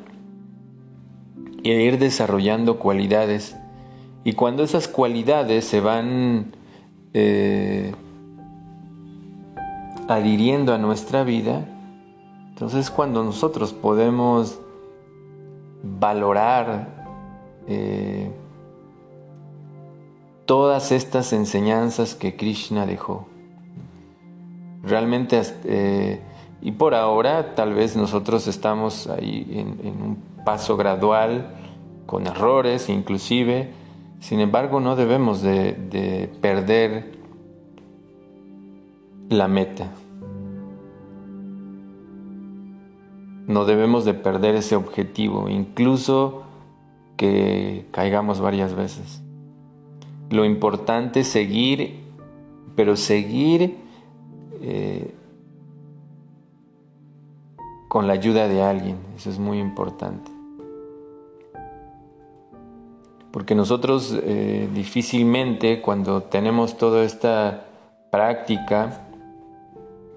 e 1.64 1.82
ir 1.82 1.98
desarrollando 1.98 2.78
cualidades. 2.78 3.56
Y 4.24 4.32
cuando 4.32 4.62
esas 4.62 4.88
cualidades 4.88 5.64
se 5.64 5.80
van 5.80 6.52
eh, 7.14 7.94
adhiriendo 10.08 10.74
a 10.74 10.78
nuestra 10.78 11.24
vida, 11.24 11.66
entonces 12.50 12.90
cuando 12.90 13.22
nosotros 13.24 13.72
podemos 13.72 14.58
valorar 15.82 16.88
eh, 17.66 18.30
todas 20.46 20.92
estas 20.92 21.32
enseñanzas 21.32 22.14
que 22.14 22.36
Krishna 22.36 22.86
dejó. 22.86 23.26
Realmente 24.82 25.40
eh, 25.64 26.20
Y 26.62 26.72
por 26.72 26.94
ahora 26.94 27.54
tal 27.54 27.74
vez 27.74 27.96
nosotros 27.96 28.48
estamos 28.48 29.06
ahí 29.06 29.46
en, 29.52 30.02
un 30.02 30.27
paso 30.48 30.78
gradual, 30.78 31.50
con 32.06 32.26
errores 32.26 32.88
inclusive, 32.88 33.68
sin 34.18 34.40
embargo 34.40 34.80
no 34.80 34.96
debemos 34.96 35.42
de 35.42 36.30
perder 36.40 37.12
la 39.28 39.46
meta. 39.46 39.90
No 43.46 43.66
debemos 43.66 44.06
de 44.06 44.14
perder 44.14 44.54
ese 44.54 44.74
objetivo, 44.74 45.50
incluso 45.50 46.44
que 47.18 47.84
caigamos 47.90 48.40
varias 48.40 48.72
veces. 48.72 49.22
Lo 50.30 50.46
importante 50.46 51.20
es 51.20 51.26
seguir, 51.26 52.00
pero 52.74 52.96
seguir 52.96 53.76
eh, 54.62 55.12
con 57.88 58.06
la 58.06 58.14
ayuda 58.14 58.48
de 58.48 58.62
alguien. 58.62 58.96
Eso 59.14 59.28
es 59.28 59.38
muy 59.38 59.58
importante. 59.58 60.37
Porque 63.30 63.54
nosotros 63.54 64.16
eh, 64.22 64.68
difícilmente 64.74 65.80
cuando 65.80 66.22
tenemos 66.22 66.78
toda 66.78 67.04
esta 67.04 67.66
práctica 68.10 69.06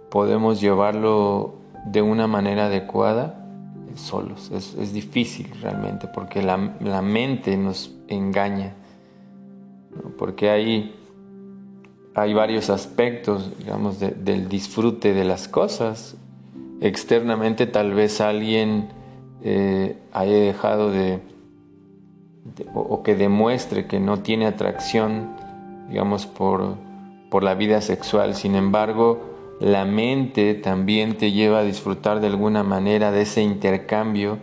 podemos 0.10 0.62
llevarlo 0.62 1.56
de 1.86 2.02
una 2.02 2.28
manera 2.28 2.66
adecuada 2.66 3.42
solos. 3.96 4.52
Es, 4.52 4.94
difícil 4.94 5.50
realmente 5.62 6.08
porque 6.08 6.42
la, 6.42 6.58
mente 6.58 7.58
nos 7.58 7.92
engaña, 8.08 8.74
porque 10.18 10.50
hay, 10.50 10.96
hay 12.16 12.34
varios 12.34 12.70
aspectos, 12.70 13.52
digamos, 13.58 14.00
del 14.00 14.48
disfrute 14.48 15.14
de 15.14 15.26
las 15.26 15.48
cosas. 15.48 16.16
Externamente 16.82 17.68
tal 17.68 17.94
vez 17.94 18.22
alguien 18.22 18.90
eh, 19.44 19.98
haya 20.14 20.34
dejado 20.34 20.92
de, 20.92 21.20
o, 22.74 23.04
que 23.04 23.16
demuestre 23.16 23.88
que 23.88 24.00
no 24.00 24.20
tiene 24.20 24.48
atracción, 24.48 25.30
digamos, 25.90 26.26
por, 26.26 26.76
por 27.30 27.44
la 27.44 27.54
vida 27.54 27.82
sexual. 27.82 28.36
Sin 28.36 28.56
embargo, 28.56 29.32
la 29.62 29.86
mente 29.86 30.56
también 30.56 31.18
te 31.18 31.32
lleva 31.32 31.60
a 31.60 31.64
disfrutar 31.64 32.20
de 32.20 32.28
alguna 32.28 32.64
manera 32.64 33.12
de 33.12 33.22
ese 33.22 33.44
intercambio. 33.44 34.40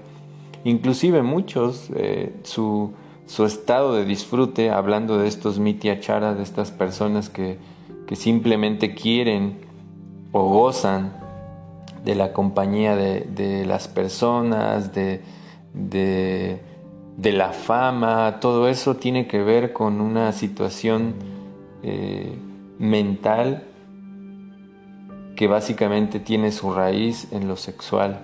Inclusive 0.62 1.22
muchos, 1.22 1.90
eh, 1.96 2.34
su, 2.44 2.94
estado 3.44 3.94
de 3.94 4.04
disfrute, 4.04 4.70
hablando 4.70 5.18
de 5.18 5.26
estos 5.26 5.58
mitiacharas, 5.58 6.36
de 6.36 6.44
estas 6.44 6.70
personas 6.70 7.28
que, 7.28 7.58
simplemente 8.12 8.94
quieren 8.94 9.58
o 10.32 10.48
gozan 10.48 11.12
de 12.04 12.14
la 12.14 12.32
compañía 12.32 12.96
de, 12.96 13.66
las 13.66 13.86
personas, 13.86 14.92
de, 14.94 15.20
la 17.22 17.52
fama, 17.52 18.38
todo 18.40 18.68
eso 18.68 18.96
tiene 18.96 19.26
que 19.26 19.42
ver 19.42 19.72
con 19.72 20.00
una 20.00 20.32
situación 20.32 21.14
eh, 21.82 22.32
mental 22.78 23.64
que 25.34 25.48
básicamente 25.48 26.20
tiene 26.20 26.52
su 26.52 26.72
raíz 26.72 27.32
en 27.32 27.48
lo 27.48 27.56
sexual. 27.56 28.20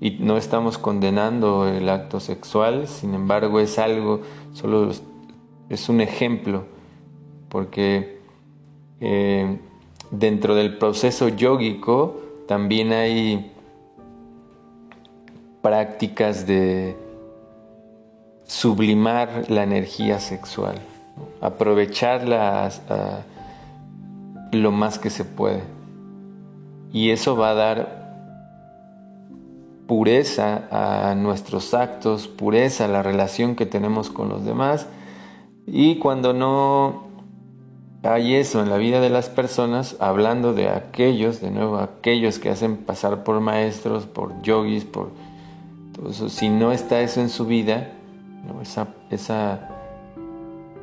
Y 0.00 0.10
no 0.20 0.36
estamos 0.36 0.78
condenando 0.78 1.66
el 1.66 1.88
acto 1.88 2.20
sexual, 2.20 2.86
sin 2.88 3.14
embargo 3.14 3.58
es 3.58 3.78
algo, 3.78 4.20
solo 4.52 4.90
es 5.70 5.88
un 5.88 6.00
ejemplo, 6.00 6.64
porque 7.48 8.20
eh, 9.00 9.58
dentro 10.10 10.54
del 10.54 10.76
proceso 10.76 11.28
yógico 11.28 12.20
también 12.46 12.92
hay 12.92 13.50
prácticas 15.62 16.46
de 16.46 17.07
sublimar 18.48 19.44
la 19.48 19.62
energía 19.62 20.18
sexual, 20.18 20.76
aprovecharla 21.40 22.70
lo 24.50 24.72
más 24.72 24.98
que 24.98 25.10
se 25.10 25.24
puede. 25.24 25.62
Y 26.92 27.10
eso 27.10 27.36
va 27.36 27.50
a 27.50 27.54
dar 27.54 27.98
pureza 29.86 30.64
a 30.70 31.14
nuestros 31.14 31.74
actos, 31.74 32.26
pureza 32.26 32.86
a 32.86 32.88
la 32.88 33.02
relación 33.02 33.54
que 33.54 33.66
tenemos 33.66 34.10
con 34.10 34.30
los 34.30 34.44
demás. 34.44 34.86
Y 35.66 35.98
cuando 35.98 36.32
no 36.32 37.04
hay 38.02 38.34
eso 38.36 38.62
en 38.62 38.70
la 38.70 38.78
vida 38.78 39.00
de 39.00 39.10
las 39.10 39.28
personas, 39.28 39.96
hablando 40.00 40.54
de 40.54 40.70
aquellos, 40.70 41.42
de 41.42 41.50
nuevo, 41.50 41.76
aquellos 41.76 42.38
que 42.38 42.48
hacen 42.48 42.78
pasar 42.78 43.24
por 43.24 43.40
maestros, 43.40 44.06
por 44.06 44.40
yogis, 44.40 44.86
por 44.86 45.10
todo 45.92 46.10
eso, 46.10 46.30
si 46.30 46.48
no 46.48 46.72
está 46.72 47.02
eso 47.02 47.20
en 47.20 47.28
su 47.28 47.44
vida, 47.44 47.92
esa, 48.62 48.88
esa, 49.10 49.68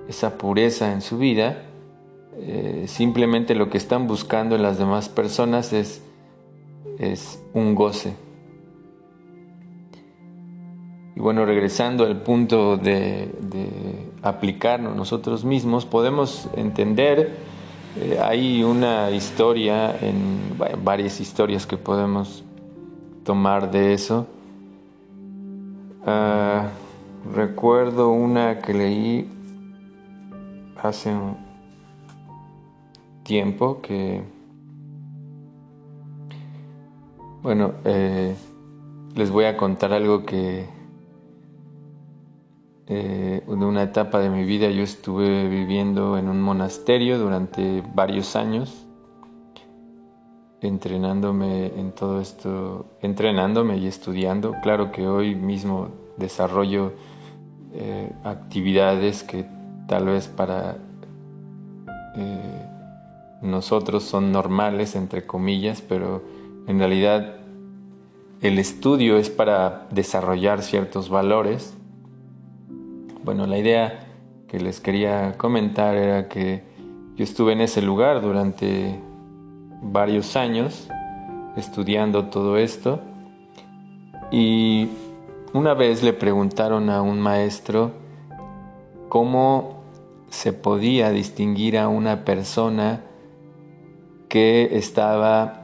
esa 0.07 0.37
pureza 0.37 0.91
en 0.91 1.01
su 1.01 1.17
vida, 1.17 1.63
eh, 2.37 2.85
simplemente 2.87 3.55
lo 3.55 3.69
que 3.69 3.77
están 3.77 4.07
buscando 4.07 4.57
las 4.57 4.77
demás 4.77 5.09
personas 5.09 5.73
es, 5.73 6.01
es 6.99 7.41
un 7.53 7.75
goce. 7.75 8.13
Y 11.15 11.19
bueno, 11.21 11.45
regresando 11.45 12.03
al 12.03 12.21
punto 12.21 12.75
de, 12.75 13.31
aplicarnos 14.21 14.95
nosotros 14.95 15.45
mismos, 15.45 15.85
podemos 15.85 16.49
entender, 16.55 17.37
eh, 17.97 18.19
hay 18.21 18.63
una 18.63 19.11
historia, 19.11 19.97
en 20.01 20.57
varias 20.83 21.21
historias 21.21 21.65
que 21.65 21.77
podemos 21.77 22.43
tomar 23.23 23.71
de 23.71 23.93
eso. 23.93 24.27
Ah, 26.05 26.69
recuerdo 27.33 28.11
una 28.11 28.59
que 28.59 28.73
leí 28.73 29.29
hace 30.81 31.13
un, 31.13 31.45
tiempo 33.25 33.81
que, 33.81 34.21
bueno, 37.41 37.73
eh, 37.83 38.35
les 39.15 39.31
voy 39.31 39.45
a 39.45 39.57
contar 39.57 39.91
algo 39.93 40.25
que 40.25 40.67
eh, 42.87 43.43
en 43.47 43.63
una 43.63 43.81
etapa 43.81 44.19
de 44.19 44.29
mi 44.29 44.45
vida 44.45 44.69
yo 44.69 44.83
estuve 44.83 45.49
viviendo 45.49 46.19
en 46.19 46.29
un 46.29 46.39
monasterio 46.39 47.17
durante 47.17 47.83
varios 47.95 48.35
años, 48.35 48.85
entrenándome 50.61 51.79
en 51.79 51.93
todo 51.93 52.21
esto, 52.21 52.85
entrenándome 53.01 53.77
y 53.77 53.87
estudiando. 53.87 54.53
Claro 54.61 54.91
que 54.91 55.07
hoy 55.07 55.33
mismo 55.33 55.89
desarrollo 56.17 56.93
eh, 57.77 58.11
actividades 58.23 59.23
que 59.23 59.45
tal 59.87 60.05
vez 60.05 60.27
para 60.27 60.77
nosotros 63.41 64.03
son 64.03 64.31
normales, 64.31 64.95
entre 64.95 65.25
comillas, 65.25 65.81
pero 65.81 66.23
en 66.67 66.79
realidad 66.79 67.35
el 68.41 68.59
estudio 68.59 69.17
es 69.17 69.29
para 69.29 69.87
desarrollar 69.91 70.61
ciertos 70.61 71.09
valores. 71.09 71.75
Bueno, 73.23 73.47
la 73.47 73.57
idea 73.57 74.07
que 74.47 74.59
les 74.59 74.79
quería 74.79 75.37
comentar 75.37 75.95
era 75.95 76.27
que 76.27 76.63
yo 77.15 77.23
estuve 77.23 77.53
en 77.53 77.61
ese 77.61 77.81
lugar 77.81 78.21
durante 78.21 78.99
varios 79.81 80.35
años 80.35 80.87
estudiando 81.55 82.25
todo 82.25 82.57
esto 82.57 83.01
y 84.31 84.89
una 85.55 85.73
vez 85.73 86.03
le 86.03 86.11
preguntaron 86.11 86.89
a 86.89 87.01
un 87.01 87.21
maestro 87.21 87.93
cómo 89.07 89.83
se 90.29 90.51
podía 90.51 91.11
distinguir 91.11 91.77
a 91.77 91.87
una 91.87 92.25
persona 92.25 93.03
que 94.27 94.77
estaba 94.77 95.61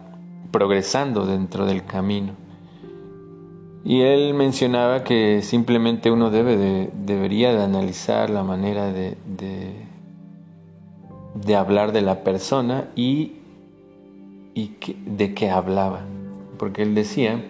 progresando 0.50 1.26
dentro 1.26 1.66
del 1.66 1.84
camino. 1.84 2.32
Y 3.84 4.00
él 4.04 4.34
mencionaba 4.34 5.04
que 5.04 5.42
simplemente 5.42 6.10
uno 6.10 6.30
debe 6.30 6.56
de, 6.56 6.90
debería 6.94 7.54
de 7.54 7.62
analizar 7.62 8.30
la 8.30 8.44
manera 8.44 8.94
de, 8.94 9.18
de, 11.36 11.56
hablar 11.58 11.92
de 11.92 12.02
la 12.02 12.24
persona 12.24 12.88
y, 12.96 13.34
y 14.54 14.78
de 15.06 15.34
qué 15.34 15.50
hablaba. 15.50 16.06
Porque 16.58 16.82
él 16.82 16.96
decía, 16.96 17.44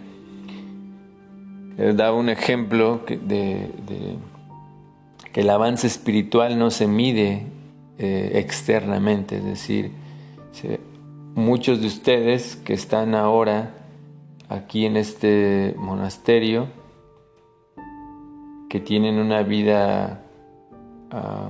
daba 1.95 2.15
un 2.15 2.29
ejemplo 2.29 3.01
de, 3.07 3.69
que 5.31 5.41
el 5.41 5.49
avance 5.49 5.87
espiritual 5.87 6.57
no 6.59 6.71
se 6.71 6.87
mide 6.87 7.45
eh, 7.97 8.31
externamente, 8.35 9.37
es 9.37 9.45
decir, 9.45 9.91
muchos 11.35 11.81
de 11.81 11.87
ustedes 11.87 12.55
que 12.57 12.73
están 12.73 13.15
ahora 13.15 13.71
aquí 14.49 14.85
en 14.85 14.97
este 14.97 15.75
monasterio, 15.77 16.67
que 18.69 18.79
tienen 18.79 19.17
una 19.17 19.43
vida 19.43 20.23
ah, 21.11 21.49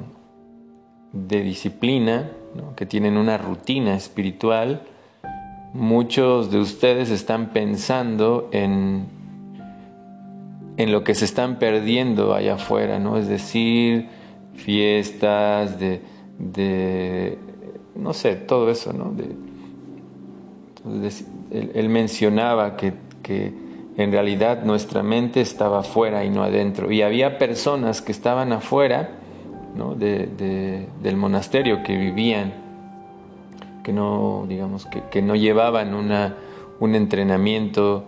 de 1.13 1.41
disciplina, 1.41 2.31
que 2.75 2.85
tienen 2.85 3.17
una 3.17 3.37
rutina 3.37 3.95
espiritual, 3.95 4.83
muchos 5.73 6.51
de 6.51 6.59
ustedes 6.59 7.09
están 7.09 7.49
pensando 7.49 8.49
en, 8.51 9.05
en 10.81 10.91
lo 10.91 11.03
que 11.03 11.13
se 11.13 11.25
están 11.25 11.59
perdiendo 11.59 12.33
allá 12.33 12.55
afuera, 12.55 12.97
¿no? 12.99 13.17
Es 13.17 13.27
decir, 13.27 14.07
fiestas, 14.55 15.79
de, 15.79 16.01
de 16.39 17.37
no 17.95 18.13
sé, 18.13 18.35
todo 18.35 18.69
eso, 18.69 18.93
¿no? 18.93 19.11
De, 19.11 19.35
él, 21.75 21.89
mencionaba 21.89 22.75
que, 22.75 22.93
que, 23.21 23.53
en 23.97 24.11
realidad 24.11 24.63
nuestra 24.63 25.03
mente 25.03 25.41
estaba 25.41 25.81
afuera 25.81 26.25
y 26.25 26.29
no 26.29 26.41
adentro. 26.41 26.91
Y 26.91 27.03
había 27.03 27.37
personas 27.37 28.01
que 28.01 28.11
estaban 28.11 28.51
afuera 28.51 29.11
¿no? 29.75 29.93
de, 29.93 30.87
del 31.03 31.17
monasterio 31.17 31.83
que 31.83 31.95
vivían, 31.95 32.53
que 33.83 33.93
no, 33.93 34.45
digamos, 34.47 34.87
que, 34.87 35.03
que 35.11 35.21
no 35.21 35.35
llevaban 35.35 35.93
una, 35.93 36.35
un 36.79 36.95
entrenamiento 36.95 38.05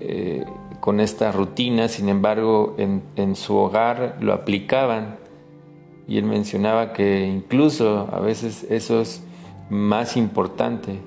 eh, 0.00 0.44
con 0.88 1.00
esta 1.00 1.32
rutina, 1.32 1.86
sin 1.88 2.08
embargo, 2.08 2.74
en, 2.78 3.36
su 3.36 3.54
hogar 3.56 4.16
lo 4.22 4.32
aplicaban. 4.32 5.16
Y 6.06 6.16
él 6.16 6.24
mencionaba 6.24 6.94
que 6.94 7.26
incluso 7.26 8.08
a 8.10 8.20
veces 8.20 8.66
eso 8.70 9.02
es 9.02 9.22
más 9.68 10.16
importante 10.16 10.98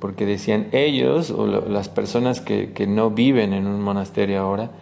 porque 0.00 0.26
decían 0.26 0.66
ellos 0.72 1.30
o 1.30 1.46
las 1.46 1.88
personas 1.88 2.40
que, 2.40 2.86
no 2.88 3.10
viven 3.10 3.52
en 3.52 3.68
un 3.68 3.80
monasterio 3.82 4.40
ahora, 4.40 4.72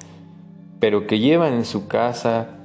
pero 0.81 1.07
que 1.07 1.19
llevan 1.19 1.53
en 1.53 1.67
su 1.67 1.89
casa, 1.89 2.61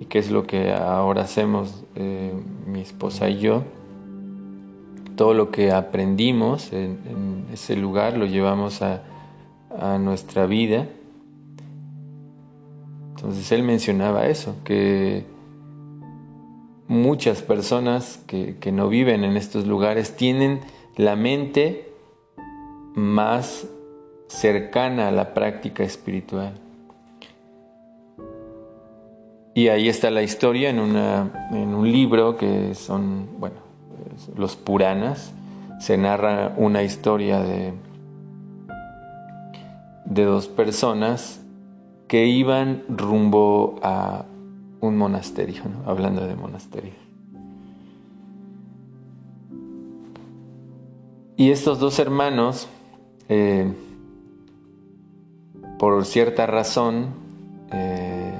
y 0.00 0.06
que 0.06 0.18
es 0.18 0.32
lo 0.32 0.44
que 0.44 0.72
ahora 0.72 1.22
hacemos 1.22 1.84
eh, 1.94 2.32
mi 2.66 2.80
esposa 2.80 3.30
y 3.30 3.38
yo, 3.38 3.62
todo 5.14 5.34
lo 5.34 5.52
que 5.52 5.70
aprendimos 5.70 6.72
en, 6.72 7.46
ese 7.52 7.76
lugar 7.76 8.16
lo 8.18 8.26
llevamos 8.26 8.82
a, 8.82 9.02
nuestra 9.98 10.46
vida. 10.46 10.88
Entonces 13.14 13.50
él 13.52 13.62
mencionaba 13.62 14.26
eso, 14.26 14.56
que 14.64 15.24
muchas 16.88 17.42
personas 17.42 18.22
que, 18.26 18.56
que 18.58 18.72
no 18.72 18.88
viven 18.88 19.24
en 19.24 19.36
estos 19.36 19.66
lugares 19.66 20.16
tienen 20.16 20.60
la 20.96 21.16
mente 21.16 21.92
más 22.94 23.66
cercana 24.28 25.08
a 25.08 25.10
la 25.10 25.34
práctica 25.34 25.82
espiritual. 25.82 26.54
Y 29.54 29.68
ahí 29.68 29.88
está 29.88 30.10
la 30.10 30.22
historia 30.22 30.68
en, 30.68 30.78
en 30.78 31.74
un 31.74 31.90
libro 31.90 32.36
que 32.36 32.74
son, 32.74 33.28
bueno, 33.38 33.56
los 34.36 34.54
Puranas. 34.54 35.32
Se 35.80 35.96
narra 35.96 36.54
una 36.58 36.82
historia 36.82 37.40
de, 37.40 37.72
de 40.06 40.24
dos 40.24 40.48
personas 40.48 41.44
que 42.08 42.26
iban 42.26 42.84
rumbo 42.88 43.78
a 43.82 44.24
un 44.80 44.96
monasterio, 44.96 45.62
hablando 45.84 46.26
de 46.26 46.36
monasterio. 46.36 46.92
Y 51.36 51.50
estos 51.50 51.78
dos 51.78 51.98
hermanos, 51.98 52.66
eh, 53.28 53.70
por 55.78 56.04
cierta 56.06 56.46
razón, 56.46 57.08
eh, 57.72 58.38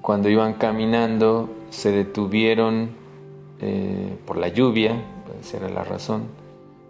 cuando 0.00 0.30
iban 0.30 0.54
caminando, 0.54 1.50
se 1.70 1.90
detuvieron 1.90 2.90
eh, 3.60 4.16
por 4.26 4.38
la 4.38 4.48
lluvia, 4.48 5.02
esa 5.40 5.58
era 5.58 5.68
la 5.68 5.84
razón. 5.84 6.22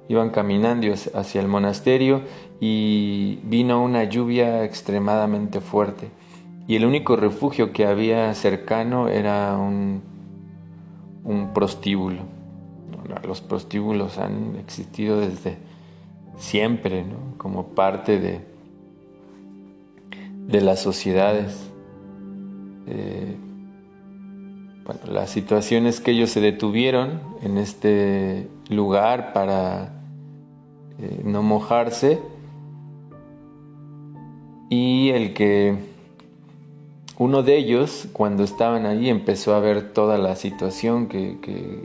Iban 0.09 0.31
caminando 0.31 0.93
hacia 1.15 1.41
el 1.41 1.49
monasterio 1.49 2.21
y 2.65 3.41
vino 3.45 3.83
una 3.83 4.05
lluvia 4.05 4.65
extremadamente 4.65 5.61
fuerte. 5.61 6.09
Y 6.67 6.77
el 6.77 6.87
único 6.87 7.17
refugio 7.17 7.73
que 7.73 7.87
había 7.87 8.33
cercano 8.35 9.09
era 9.09 9.57
un, 9.59 10.03
un 11.25 11.53
prostíbulo 11.53 12.35
los 13.27 13.41
prostíbulos 13.41 14.19
han 14.19 14.57
existido 14.57 15.21
desde 15.21 15.57
siempre, 16.39 17.05
como 17.37 17.69
parte 17.69 18.19
de, 18.19 18.41
de 20.47 20.61
las 20.61 20.81
sociedades. 20.81 21.71
Eh, 22.87 23.37
bueno, 24.85 25.01
la 25.07 25.27
situación 25.27 25.87
es 25.87 26.01
que 26.01 26.11
ellos 26.11 26.31
se 26.31 26.41
detuvieron 26.41 27.21
en 27.43 27.57
este 27.59 28.49
lugar 28.69 29.33
para 29.33 29.93
eh, 30.99 31.23
no 31.25 31.43
mojarse 31.43 32.21
y 34.69 35.11
el 35.11 35.35
que 35.35 35.77
uno 37.17 37.43
de 37.43 37.57
ellos, 37.57 38.09
cuando 38.13 38.43
estaban 38.43 38.87
allí, 38.87 39.09
empezó 39.09 39.55
a 39.55 39.61
ver 39.61 39.93
toda 39.93 40.19
la 40.19 40.35
situación 40.35 41.07
que, 41.07 41.39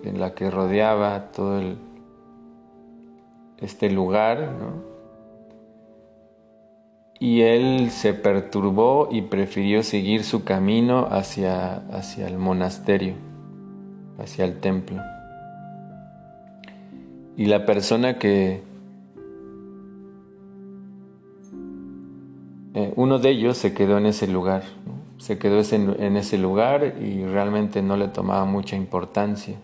en 0.04 0.20
la 0.20 0.34
que 0.34 0.50
rodeaba 0.50 1.32
todo 1.32 1.62
este 3.60 3.92
lugar, 3.92 4.56
y 7.20 7.42
él 7.42 7.92
se 7.92 8.14
perturbó 8.14 9.10
y 9.12 9.24
prefirió 9.24 9.84
seguir 9.84 10.24
su 10.24 10.46
camino 10.46 11.08
hacia, 11.12 11.76
hacia 11.92 12.28
el 12.28 12.38
monasterio, 12.38 13.14
hacia 14.18 14.46
el 14.46 14.60
templo. 14.60 15.02
Y 17.36 17.46
la 17.46 17.66
persona 17.66 18.18
que, 18.18 18.64
eh, 22.74 22.94
uno 22.96 23.20
de 23.20 23.30
ellos 23.30 23.58
se 23.58 23.74
quedó 23.74 23.98
en 23.98 24.06
ese 24.06 24.28
lugar 24.28 24.64
se 25.20 25.38
quedó 25.38 25.62
en 25.74 26.16
ese 26.16 26.38
lugar 26.38 26.96
y 27.02 27.26
realmente 27.26 27.82
no 27.82 27.98
le 27.98 28.08
tomaba 28.08 28.46
mucha 28.46 28.78
importancia. 28.78 29.58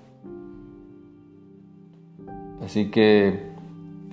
Así 2.64 2.92
que, 2.92 3.40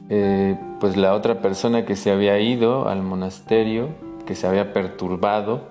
eh, 0.09 0.57
pues 0.79 0.97
la 0.97 1.15
otra 1.15 1.43
persona 1.43 1.85
que 1.85 1.97
se 1.97 2.13
había 2.13 2.39
ido 2.39 2.89
al 2.89 3.03
monasterio, 3.03 3.89
que 4.25 4.37
se 4.37 4.47
había 4.47 4.73
perturbado, 4.73 5.65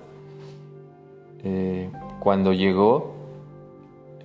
eh, 1.42 1.90
cuando 2.20 2.52
llegó, 2.52 3.14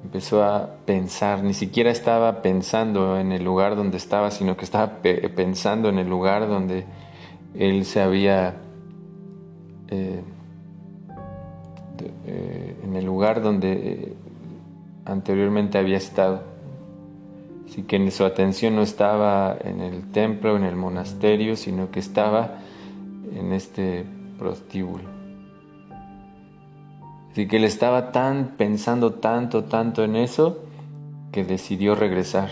empezó 0.04 0.44
a 0.44 0.76
pensar, 0.86 1.44
ni 1.44 1.54
siquiera 1.54 1.92
estaba 1.92 2.42
pensando 2.42 3.18
en 3.18 3.32
el 3.32 3.44
lugar 3.44 3.78
donde 3.78 3.96
estaba, 3.96 4.32
sino 4.32 4.58
que 4.58 4.66
estaba 4.66 4.98
pensando 5.02 5.88
en 5.88 5.98
el 5.98 6.10
lugar 6.10 6.50
donde 6.50 6.84
él 7.58 7.86
se 7.86 8.02
había... 8.02 8.67
Eh, 9.90 10.22
eh, 12.26 12.76
en 12.84 12.96
el 12.96 13.06
lugar 13.06 13.42
donde 13.42 13.72
eh, 13.72 14.14
anteriormente 15.06 15.78
había 15.78 15.98
estado. 15.98 16.44
Así 17.66 17.84
que 17.84 18.12
su 18.12 18.24
atención 18.24 18.76
no 18.76 18.82
estaba 18.82 19.58
en 19.60 19.82
el 19.82 20.12
templo, 20.12 20.56
en 20.56 20.64
el 20.64 20.76
monasterio, 20.76 21.56
sino 21.56 21.92
que 21.92 22.00
estaba 22.00 22.60
en 23.34 23.52
este 23.52 24.06
prostíbulo. 24.38 25.10
Así 27.32 27.48
que 27.48 27.58
él 27.58 27.66
estaba 27.66 28.12
tan 28.12 28.56
pensando 28.58 29.14
tanto, 29.14 29.66
tanto 29.66 30.04
en 30.04 30.16
eso, 30.16 30.64
que 31.32 31.44
decidió 31.44 31.94
regresar. 31.94 32.50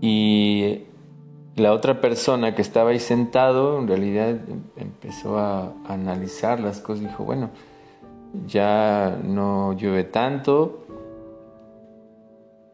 Y 0.00 0.84
la 1.56 1.72
otra 1.72 2.02
persona 2.02 2.54
que 2.54 2.60
estaba 2.60 2.90
ahí 2.90 3.00
sentado 3.00 3.78
en 3.78 3.88
realidad 3.88 4.36
empezó 4.76 5.38
a 5.38 5.72
analizar 5.88 6.60
las 6.60 6.80
cosas, 6.80 7.04
dijo, 7.04 7.24
bueno, 7.24 7.48
ya 8.46 9.18
no 9.24 9.72
llueve 9.72 10.04
tanto, 10.04 10.84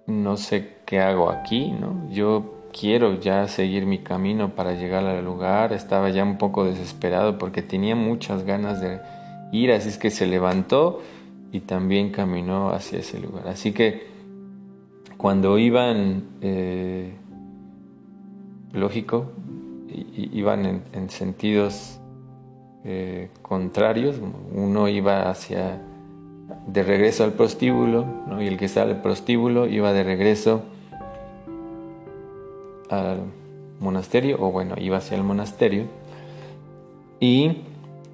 no 0.08 0.36
sé 0.36 0.78
qué 0.84 0.98
hago 0.98 1.30
aquí, 1.30 1.70
¿no? 1.70 2.10
Yo 2.10 2.64
quiero 2.72 3.20
ya 3.20 3.46
seguir 3.46 3.86
mi 3.86 3.98
camino 3.98 4.56
para 4.56 4.72
llegar 4.72 5.04
al 5.04 5.24
lugar, 5.24 5.72
estaba 5.72 6.10
ya 6.10 6.24
un 6.24 6.36
poco 6.36 6.64
desesperado 6.64 7.38
porque 7.38 7.62
tenía 7.62 7.94
muchas 7.94 8.42
ganas 8.44 8.80
de 8.80 9.00
ir, 9.52 9.70
así 9.70 9.90
es 9.90 9.98
que 9.98 10.10
se 10.10 10.26
levantó 10.26 11.00
y 11.52 11.60
también 11.60 12.10
caminó 12.10 12.70
hacia 12.70 12.98
ese 12.98 13.20
lugar. 13.20 13.46
Así 13.46 13.72
que 13.72 14.08
cuando 15.16 15.56
iban... 15.56 16.24
Eh, 16.40 17.18
lógico, 18.72 19.26
iban 20.14 20.82
en, 20.92 21.10
sentidos 21.10 21.98
eh, 22.84 23.30
contrarios. 23.42 24.16
Uno 24.54 24.88
iba 24.88 25.30
hacia 25.30 25.80
de 26.66 26.82
regreso 26.82 27.24
al 27.24 27.32
prostíbulo, 27.32 28.06
y 28.40 28.46
el 28.46 28.56
que 28.56 28.68
sale 28.68 28.92
al 28.92 29.02
prostíbulo 29.02 29.66
iba 29.66 29.92
de 29.92 30.04
regreso 30.04 30.62
al 32.90 33.20
monasterio, 33.80 34.36
o 34.40 34.50
bueno, 34.50 34.74
iba 34.78 34.98
hacia 34.98 35.16
el 35.16 35.24
monasterio. 35.24 35.84
Y 37.20 37.58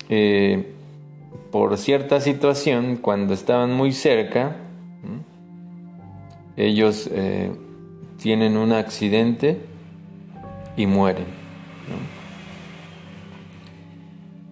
eh, 0.08 0.74
por 1.50 1.76
cierta 1.78 2.20
situación, 2.20 2.96
cuando 2.96 3.34
estaban 3.34 3.72
muy 3.72 3.92
cerca, 3.92 4.56
ellos 6.56 7.08
eh, 7.12 7.52
tienen 8.18 8.56
un 8.56 8.72
accidente 8.72 9.60
y 10.78 10.86
mueren. 10.86 11.26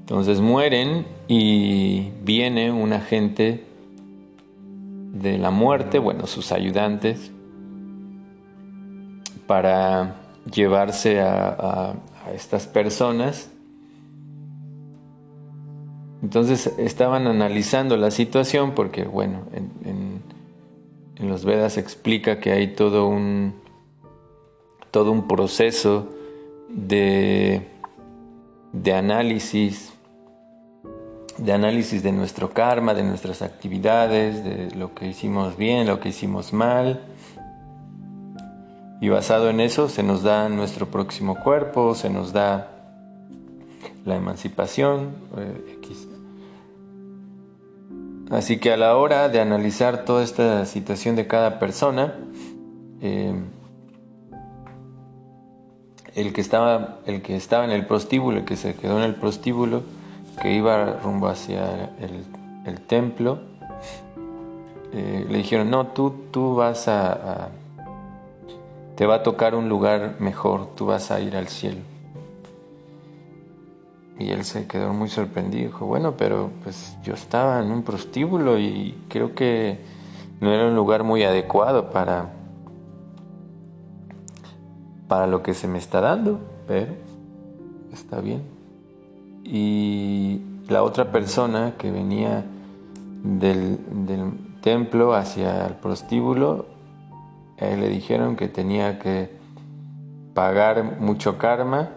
Entonces 0.01 0.41
mueren 0.41 1.07
y 1.29 2.11
viene 2.23 2.71
un 2.71 2.93
agente 2.93 3.65
de 5.13 5.39
la 5.39 5.51
muerte, 5.51 5.99
bueno, 5.99 6.27
sus 6.27 6.53
ayudantes, 6.53 7.31
para 9.47 10.17
llevarse 10.53 11.21
a, 11.21 11.95
estas 12.35 12.67
personas. 12.67 13.53
Entonces 16.23 16.75
estaban 16.77 17.29
analizando 17.29 17.97
la 17.97 18.11
situación 18.11 18.73
porque, 18.73 19.05
bueno, 19.05 19.43
en, 19.53 20.23
en 21.19 21.29
los 21.29 21.45
Vedas 21.45 21.79
explica 21.79 22.41
que 22.41 22.51
hay 22.51 22.75
todo 22.75 23.07
un, 23.07 23.55
todo 24.91 25.13
un 25.13 25.29
proceso 25.29 26.16
de, 26.69 27.67
de 28.73 28.93
análisis 28.93 29.93
de 31.39 31.53
análisis 31.53 32.03
de 32.03 32.13
nuestro 32.13 32.55
karma, 32.55 32.95
de 32.95 33.03
nuestras 33.03 33.43
actividades, 33.43 34.43
de 34.43 34.75
lo 34.75 34.95
que 34.95 35.09
hicimos 35.09 35.57
bien, 35.59 35.87
lo 35.87 36.01
que 36.01 36.09
hicimos 36.09 36.55
mal. 36.55 37.03
Y 39.03 39.11
basado 39.11 39.51
en 39.51 39.61
eso 39.61 39.91
se 39.91 40.03
nos 40.03 40.23
da 40.23 40.49
nuestro 40.49 40.87
próximo 40.87 41.37
cuerpo, 41.37 41.95
se 41.95 42.09
nos 42.09 42.33
da 42.33 42.71
la 44.07 44.17
emancipación. 44.17 45.11
Eh, 45.37 45.77
Así 48.31 48.59
que 48.59 48.73
a 48.73 48.77
la 48.77 48.97
hora 48.97 49.29
de 49.29 49.41
analizar 49.41 50.05
toda 50.05 50.25
esta 50.25 50.67
situación 50.67 51.15
de 51.15 51.29
cada 51.29 51.61
persona, 51.61 52.15
eh, 53.01 53.35
el, 56.17 56.33
que 56.33 56.41
estaba, 56.41 56.97
el 57.07 57.23
que 57.23 57.37
estaba 57.37 57.65
en 57.65 57.71
el 57.71 57.87
prostíbulo, 57.87 58.39
el 58.39 58.45
que 58.45 58.57
se 58.57 58.75
quedó 58.75 58.97
en 58.97 59.05
el 59.05 59.15
prostíbulo, 59.15 59.83
que 60.41 60.53
iba 60.53 60.99
rumbo 61.03 61.29
hacia 61.29 61.91
el, 62.01 62.81
templo, 62.81 63.39
eh, 64.93 65.27
le 65.29 65.39
dijeron, 65.39 65.71
no, 65.71 65.89
tú, 65.89 66.15
tú 66.31 66.55
vas 66.55 66.89
a, 66.89 67.51
te 68.97 69.07
va 69.07 69.17
a 69.17 69.23
tocar 69.23 69.55
un 69.55 69.69
lugar 69.69 70.17
mejor, 70.19 70.75
tú 70.75 70.87
vas 70.87 71.11
a 71.11 71.21
ir 71.21 71.37
al 71.37 71.49
cielo. 71.49 71.81
Y 74.19 74.31
él 74.31 74.45
se 74.45 74.67
quedó 74.67 74.95
muy 74.95 75.11
sorprendido, 75.11 75.67
dijo, 75.67 75.85
bueno, 75.85 76.15
pero 76.17 76.51
pues 76.65 76.97
yo 77.05 77.13
estaba 77.13 77.61
en 77.61 77.71
un 77.71 77.83
prostíbulo 77.83 78.59
y 78.59 78.99
creo 79.09 79.35
que 79.35 79.79
no 80.41 80.51
era 80.51 80.67
un 80.67 80.75
lugar 80.75 81.05
muy 81.05 81.25
adecuado 81.25 81.91
para, 81.91 82.36
para 85.09 85.27
lo 85.27 85.43
que 85.43 85.55
se 85.55 85.69
me 85.69 85.79
está 85.79 86.01
dando, 86.01 86.41
pero 86.67 86.95
está 87.93 88.21
bien 88.21 88.57
y 89.49 90.41
la 90.69 90.83
otra 90.83 91.13
persona 91.13 91.75
que 91.79 91.91
venía 91.91 92.45
del, 93.23 93.79
templo 94.61 95.15
hacia 95.15 95.65
el 95.65 95.75
prostíbulo, 95.75 96.67
le 97.61 97.89
dijeron 97.89 98.35
que 98.35 98.49
tenía 98.49 98.99
que 98.99 99.31
pagar 100.35 100.99
mucho 100.99 101.39
karma 101.39 101.91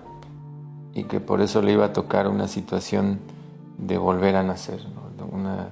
y 0.93 1.05
que 1.05 1.19
por 1.19 1.41
eso 1.41 1.63
le 1.63 1.73
iba 1.73 1.85
a 1.85 1.93
tocar 1.93 2.27
una 2.27 2.47
situación 2.47 3.19
de 3.79 3.97
volver 3.97 4.35
a 4.35 4.43
nacer, 4.43 4.81
una 5.31 5.69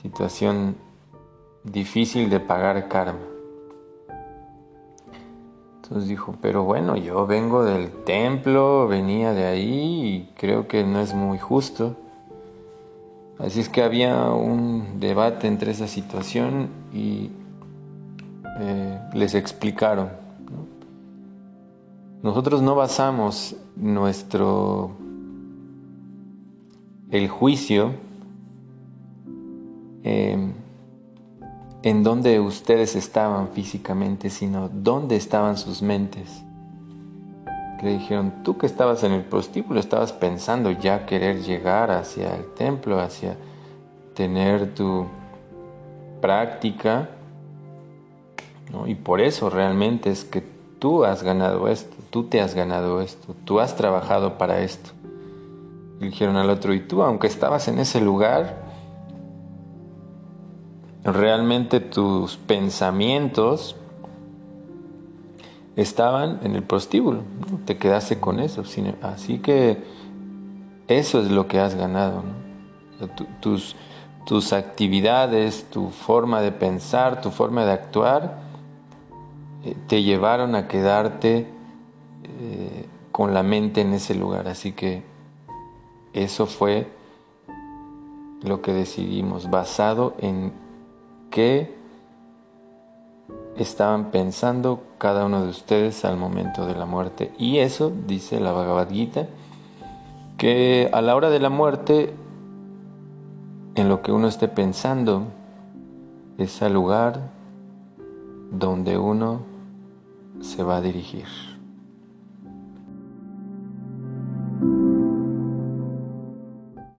situación 0.00 0.76
difícil 1.62 2.30
de 2.30 2.40
pagar 2.40 2.88
karma. 2.88 3.20
Entonces 5.90 6.08
dijo, 6.08 6.36
pero 6.40 6.62
bueno, 6.62 6.96
yo 6.96 7.26
vengo 7.26 7.64
del 7.64 7.90
templo, 8.04 8.86
venía 8.86 9.32
de 9.32 9.46
ahí 9.46 10.06
y 10.06 10.30
creo 10.38 10.68
que 10.68 10.84
no 10.84 11.00
es 11.00 11.14
muy 11.14 11.36
justo. 11.36 11.96
Así 13.40 13.58
es 13.58 13.68
que 13.68 13.82
había 13.82 14.30
un 14.30 15.00
debate 15.00 15.48
entre 15.48 15.72
esa 15.72 15.88
situación 15.88 16.68
y 16.94 17.30
eh, 18.60 19.00
les 19.14 19.34
explicaron. 19.34 20.10
Nosotros 22.22 22.62
no 22.62 22.76
basamos 22.76 23.56
nuestro 23.74 24.92
el 27.10 27.28
juicio 27.28 27.94
en 30.04 30.59
en 31.82 32.02
dónde 32.02 32.40
ustedes 32.40 32.94
estaban 32.94 33.48
físicamente, 33.48 34.30
sino 34.30 34.68
dónde 34.68 35.16
estaban 35.16 35.56
sus 35.56 35.82
mentes. 35.82 36.42
Le 37.82 37.92
dijeron, 37.92 38.42
tú 38.42 38.58
que 38.58 38.66
estabas 38.66 39.02
en 39.04 39.12
el 39.12 39.22
prostíbulo, 39.22 39.80
estabas 39.80 40.12
pensando 40.12 40.70
ya 40.70 41.06
querer 41.06 41.42
llegar 41.42 41.90
hacia 41.90 42.36
el 42.36 42.52
templo, 42.54 43.00
hacia 43.00 43.36
tener 44.14 44.74
tu 44.74 45.06
práctica, 46.20 47.08
y 48.86 48.94
por 48.94 49.20
eso 49.20 49.48
realmente 49.50 50.10
es 50.10 50.24
que 50.24 50.42
tú 50.78 51.04
has 51.04 51.22
ganado 51.22 51.68
esto, 51.68 51.96
tú 52.10 52.24
te 52.24 52.40
has 52.40 52.54
ganado 52.54 53.00
esto, 53.00 53.34
tú 53.44 53.60
has 53.60 53.76
trabajado 53.76 54.36
para 54.38 54.60
esto. 54.60 54.90
Le 55.98 56.06
dijeron 56.06 56.36
al 56.36 56.50
otro, 56.50 56.74
y 56.74 56.80
tú, 56.80 57.02
aunque 57.02 57.26
estabas 57.26 57.66
en 57.68 57.78
ese 57.78 58.00
lugar, 58.00 58.59
realmente 61.04 61.80
tus 61.80 62.36
pensamientos 62.36 63.76
estaban 65.76 66.40
en 66.42 66.54
el 66.56 66.62
prostíbulo, 66.62 67.22
te 67.64 67.78
quedaste 67.78 68.20
con 68.20 68.40
eso. 68.40 68.62
Así 69.02 69.38
que 69.38 69.82
eso 70.88 71.20
es 71.20 71.30
lo 71.30 71.46
que 71.46 71.60
has 71.60 71.74
ganado. 71.74 72.22
tus, 73.40 73.76
tus 74.26 74.52
actividades, 74.52 75.66
tu 75.70 75.88
forma 75.88 76.42
de 76.42 76.52
pensar, 76.52 77.20
tu 77.20 77.30
forma 77.30 77.64
de 77.64 77.72
actuar, 77.72 78.40
eh, 79.64 79.74
te 79.86 80.02
llevaron 80.02 80.54
a 80.54 80.68
quedarte 80.68 81.48
eh, 82.24 82.86
con 83.12 83.32
la 83.32 83.42
mente 83.42 83.80
en 83.80 83.94
ese 83.94 84.14
lugar. 84.14 84.48
Así 84.48 84.72
que 84.72 85.02
eso 86.12 86.46
fue 86.46 86.88
lo 88.42 88.62
que 88.62 88.72
decidimos, 88.72 89.50
basado 89.50 90.14
en 90.18 90.52
¿Qué 91.30 91.72
estaban 93.56 94.10
pensando 94.10 94.82
cada 94.98 95.26
uno 95.26 95.44
de 95.44 95.50
ustedes 95.50 96.04
al 96.04 96.16
momento 96.16 96.66
de 96.66 96.74
la 96.74 96.86
muerte? 96.86 97.32
Y 97.38 97.58
eso, 97.58 97.92
dice 98.08 98.40
la 98.40 98.50
Bhagavad 98.50 98.90
Gita, 98.90 99.28
que 100.36 100.90
a 100.92 101.00
la 101.02 101.14
hora 101.14 101.30
de 101.30 101.38
la 101.38 101.50
muerte, 101.50 102.12
en 103.76 103.88
lo 103.88 104.02
que 104.02 104.10
uno 104.10 104.26
esté 104.26 104.48
pensando, 104.48 105.24
es 106.36 106.62
al 106.62 106.72
lugar 106.72 107.20
donde 108.50 108.98
uno 108.98 109.42
se 110.40 110.64
va 110.64 110.78
a 110.78 110.80
dirigir. 110.80 111.26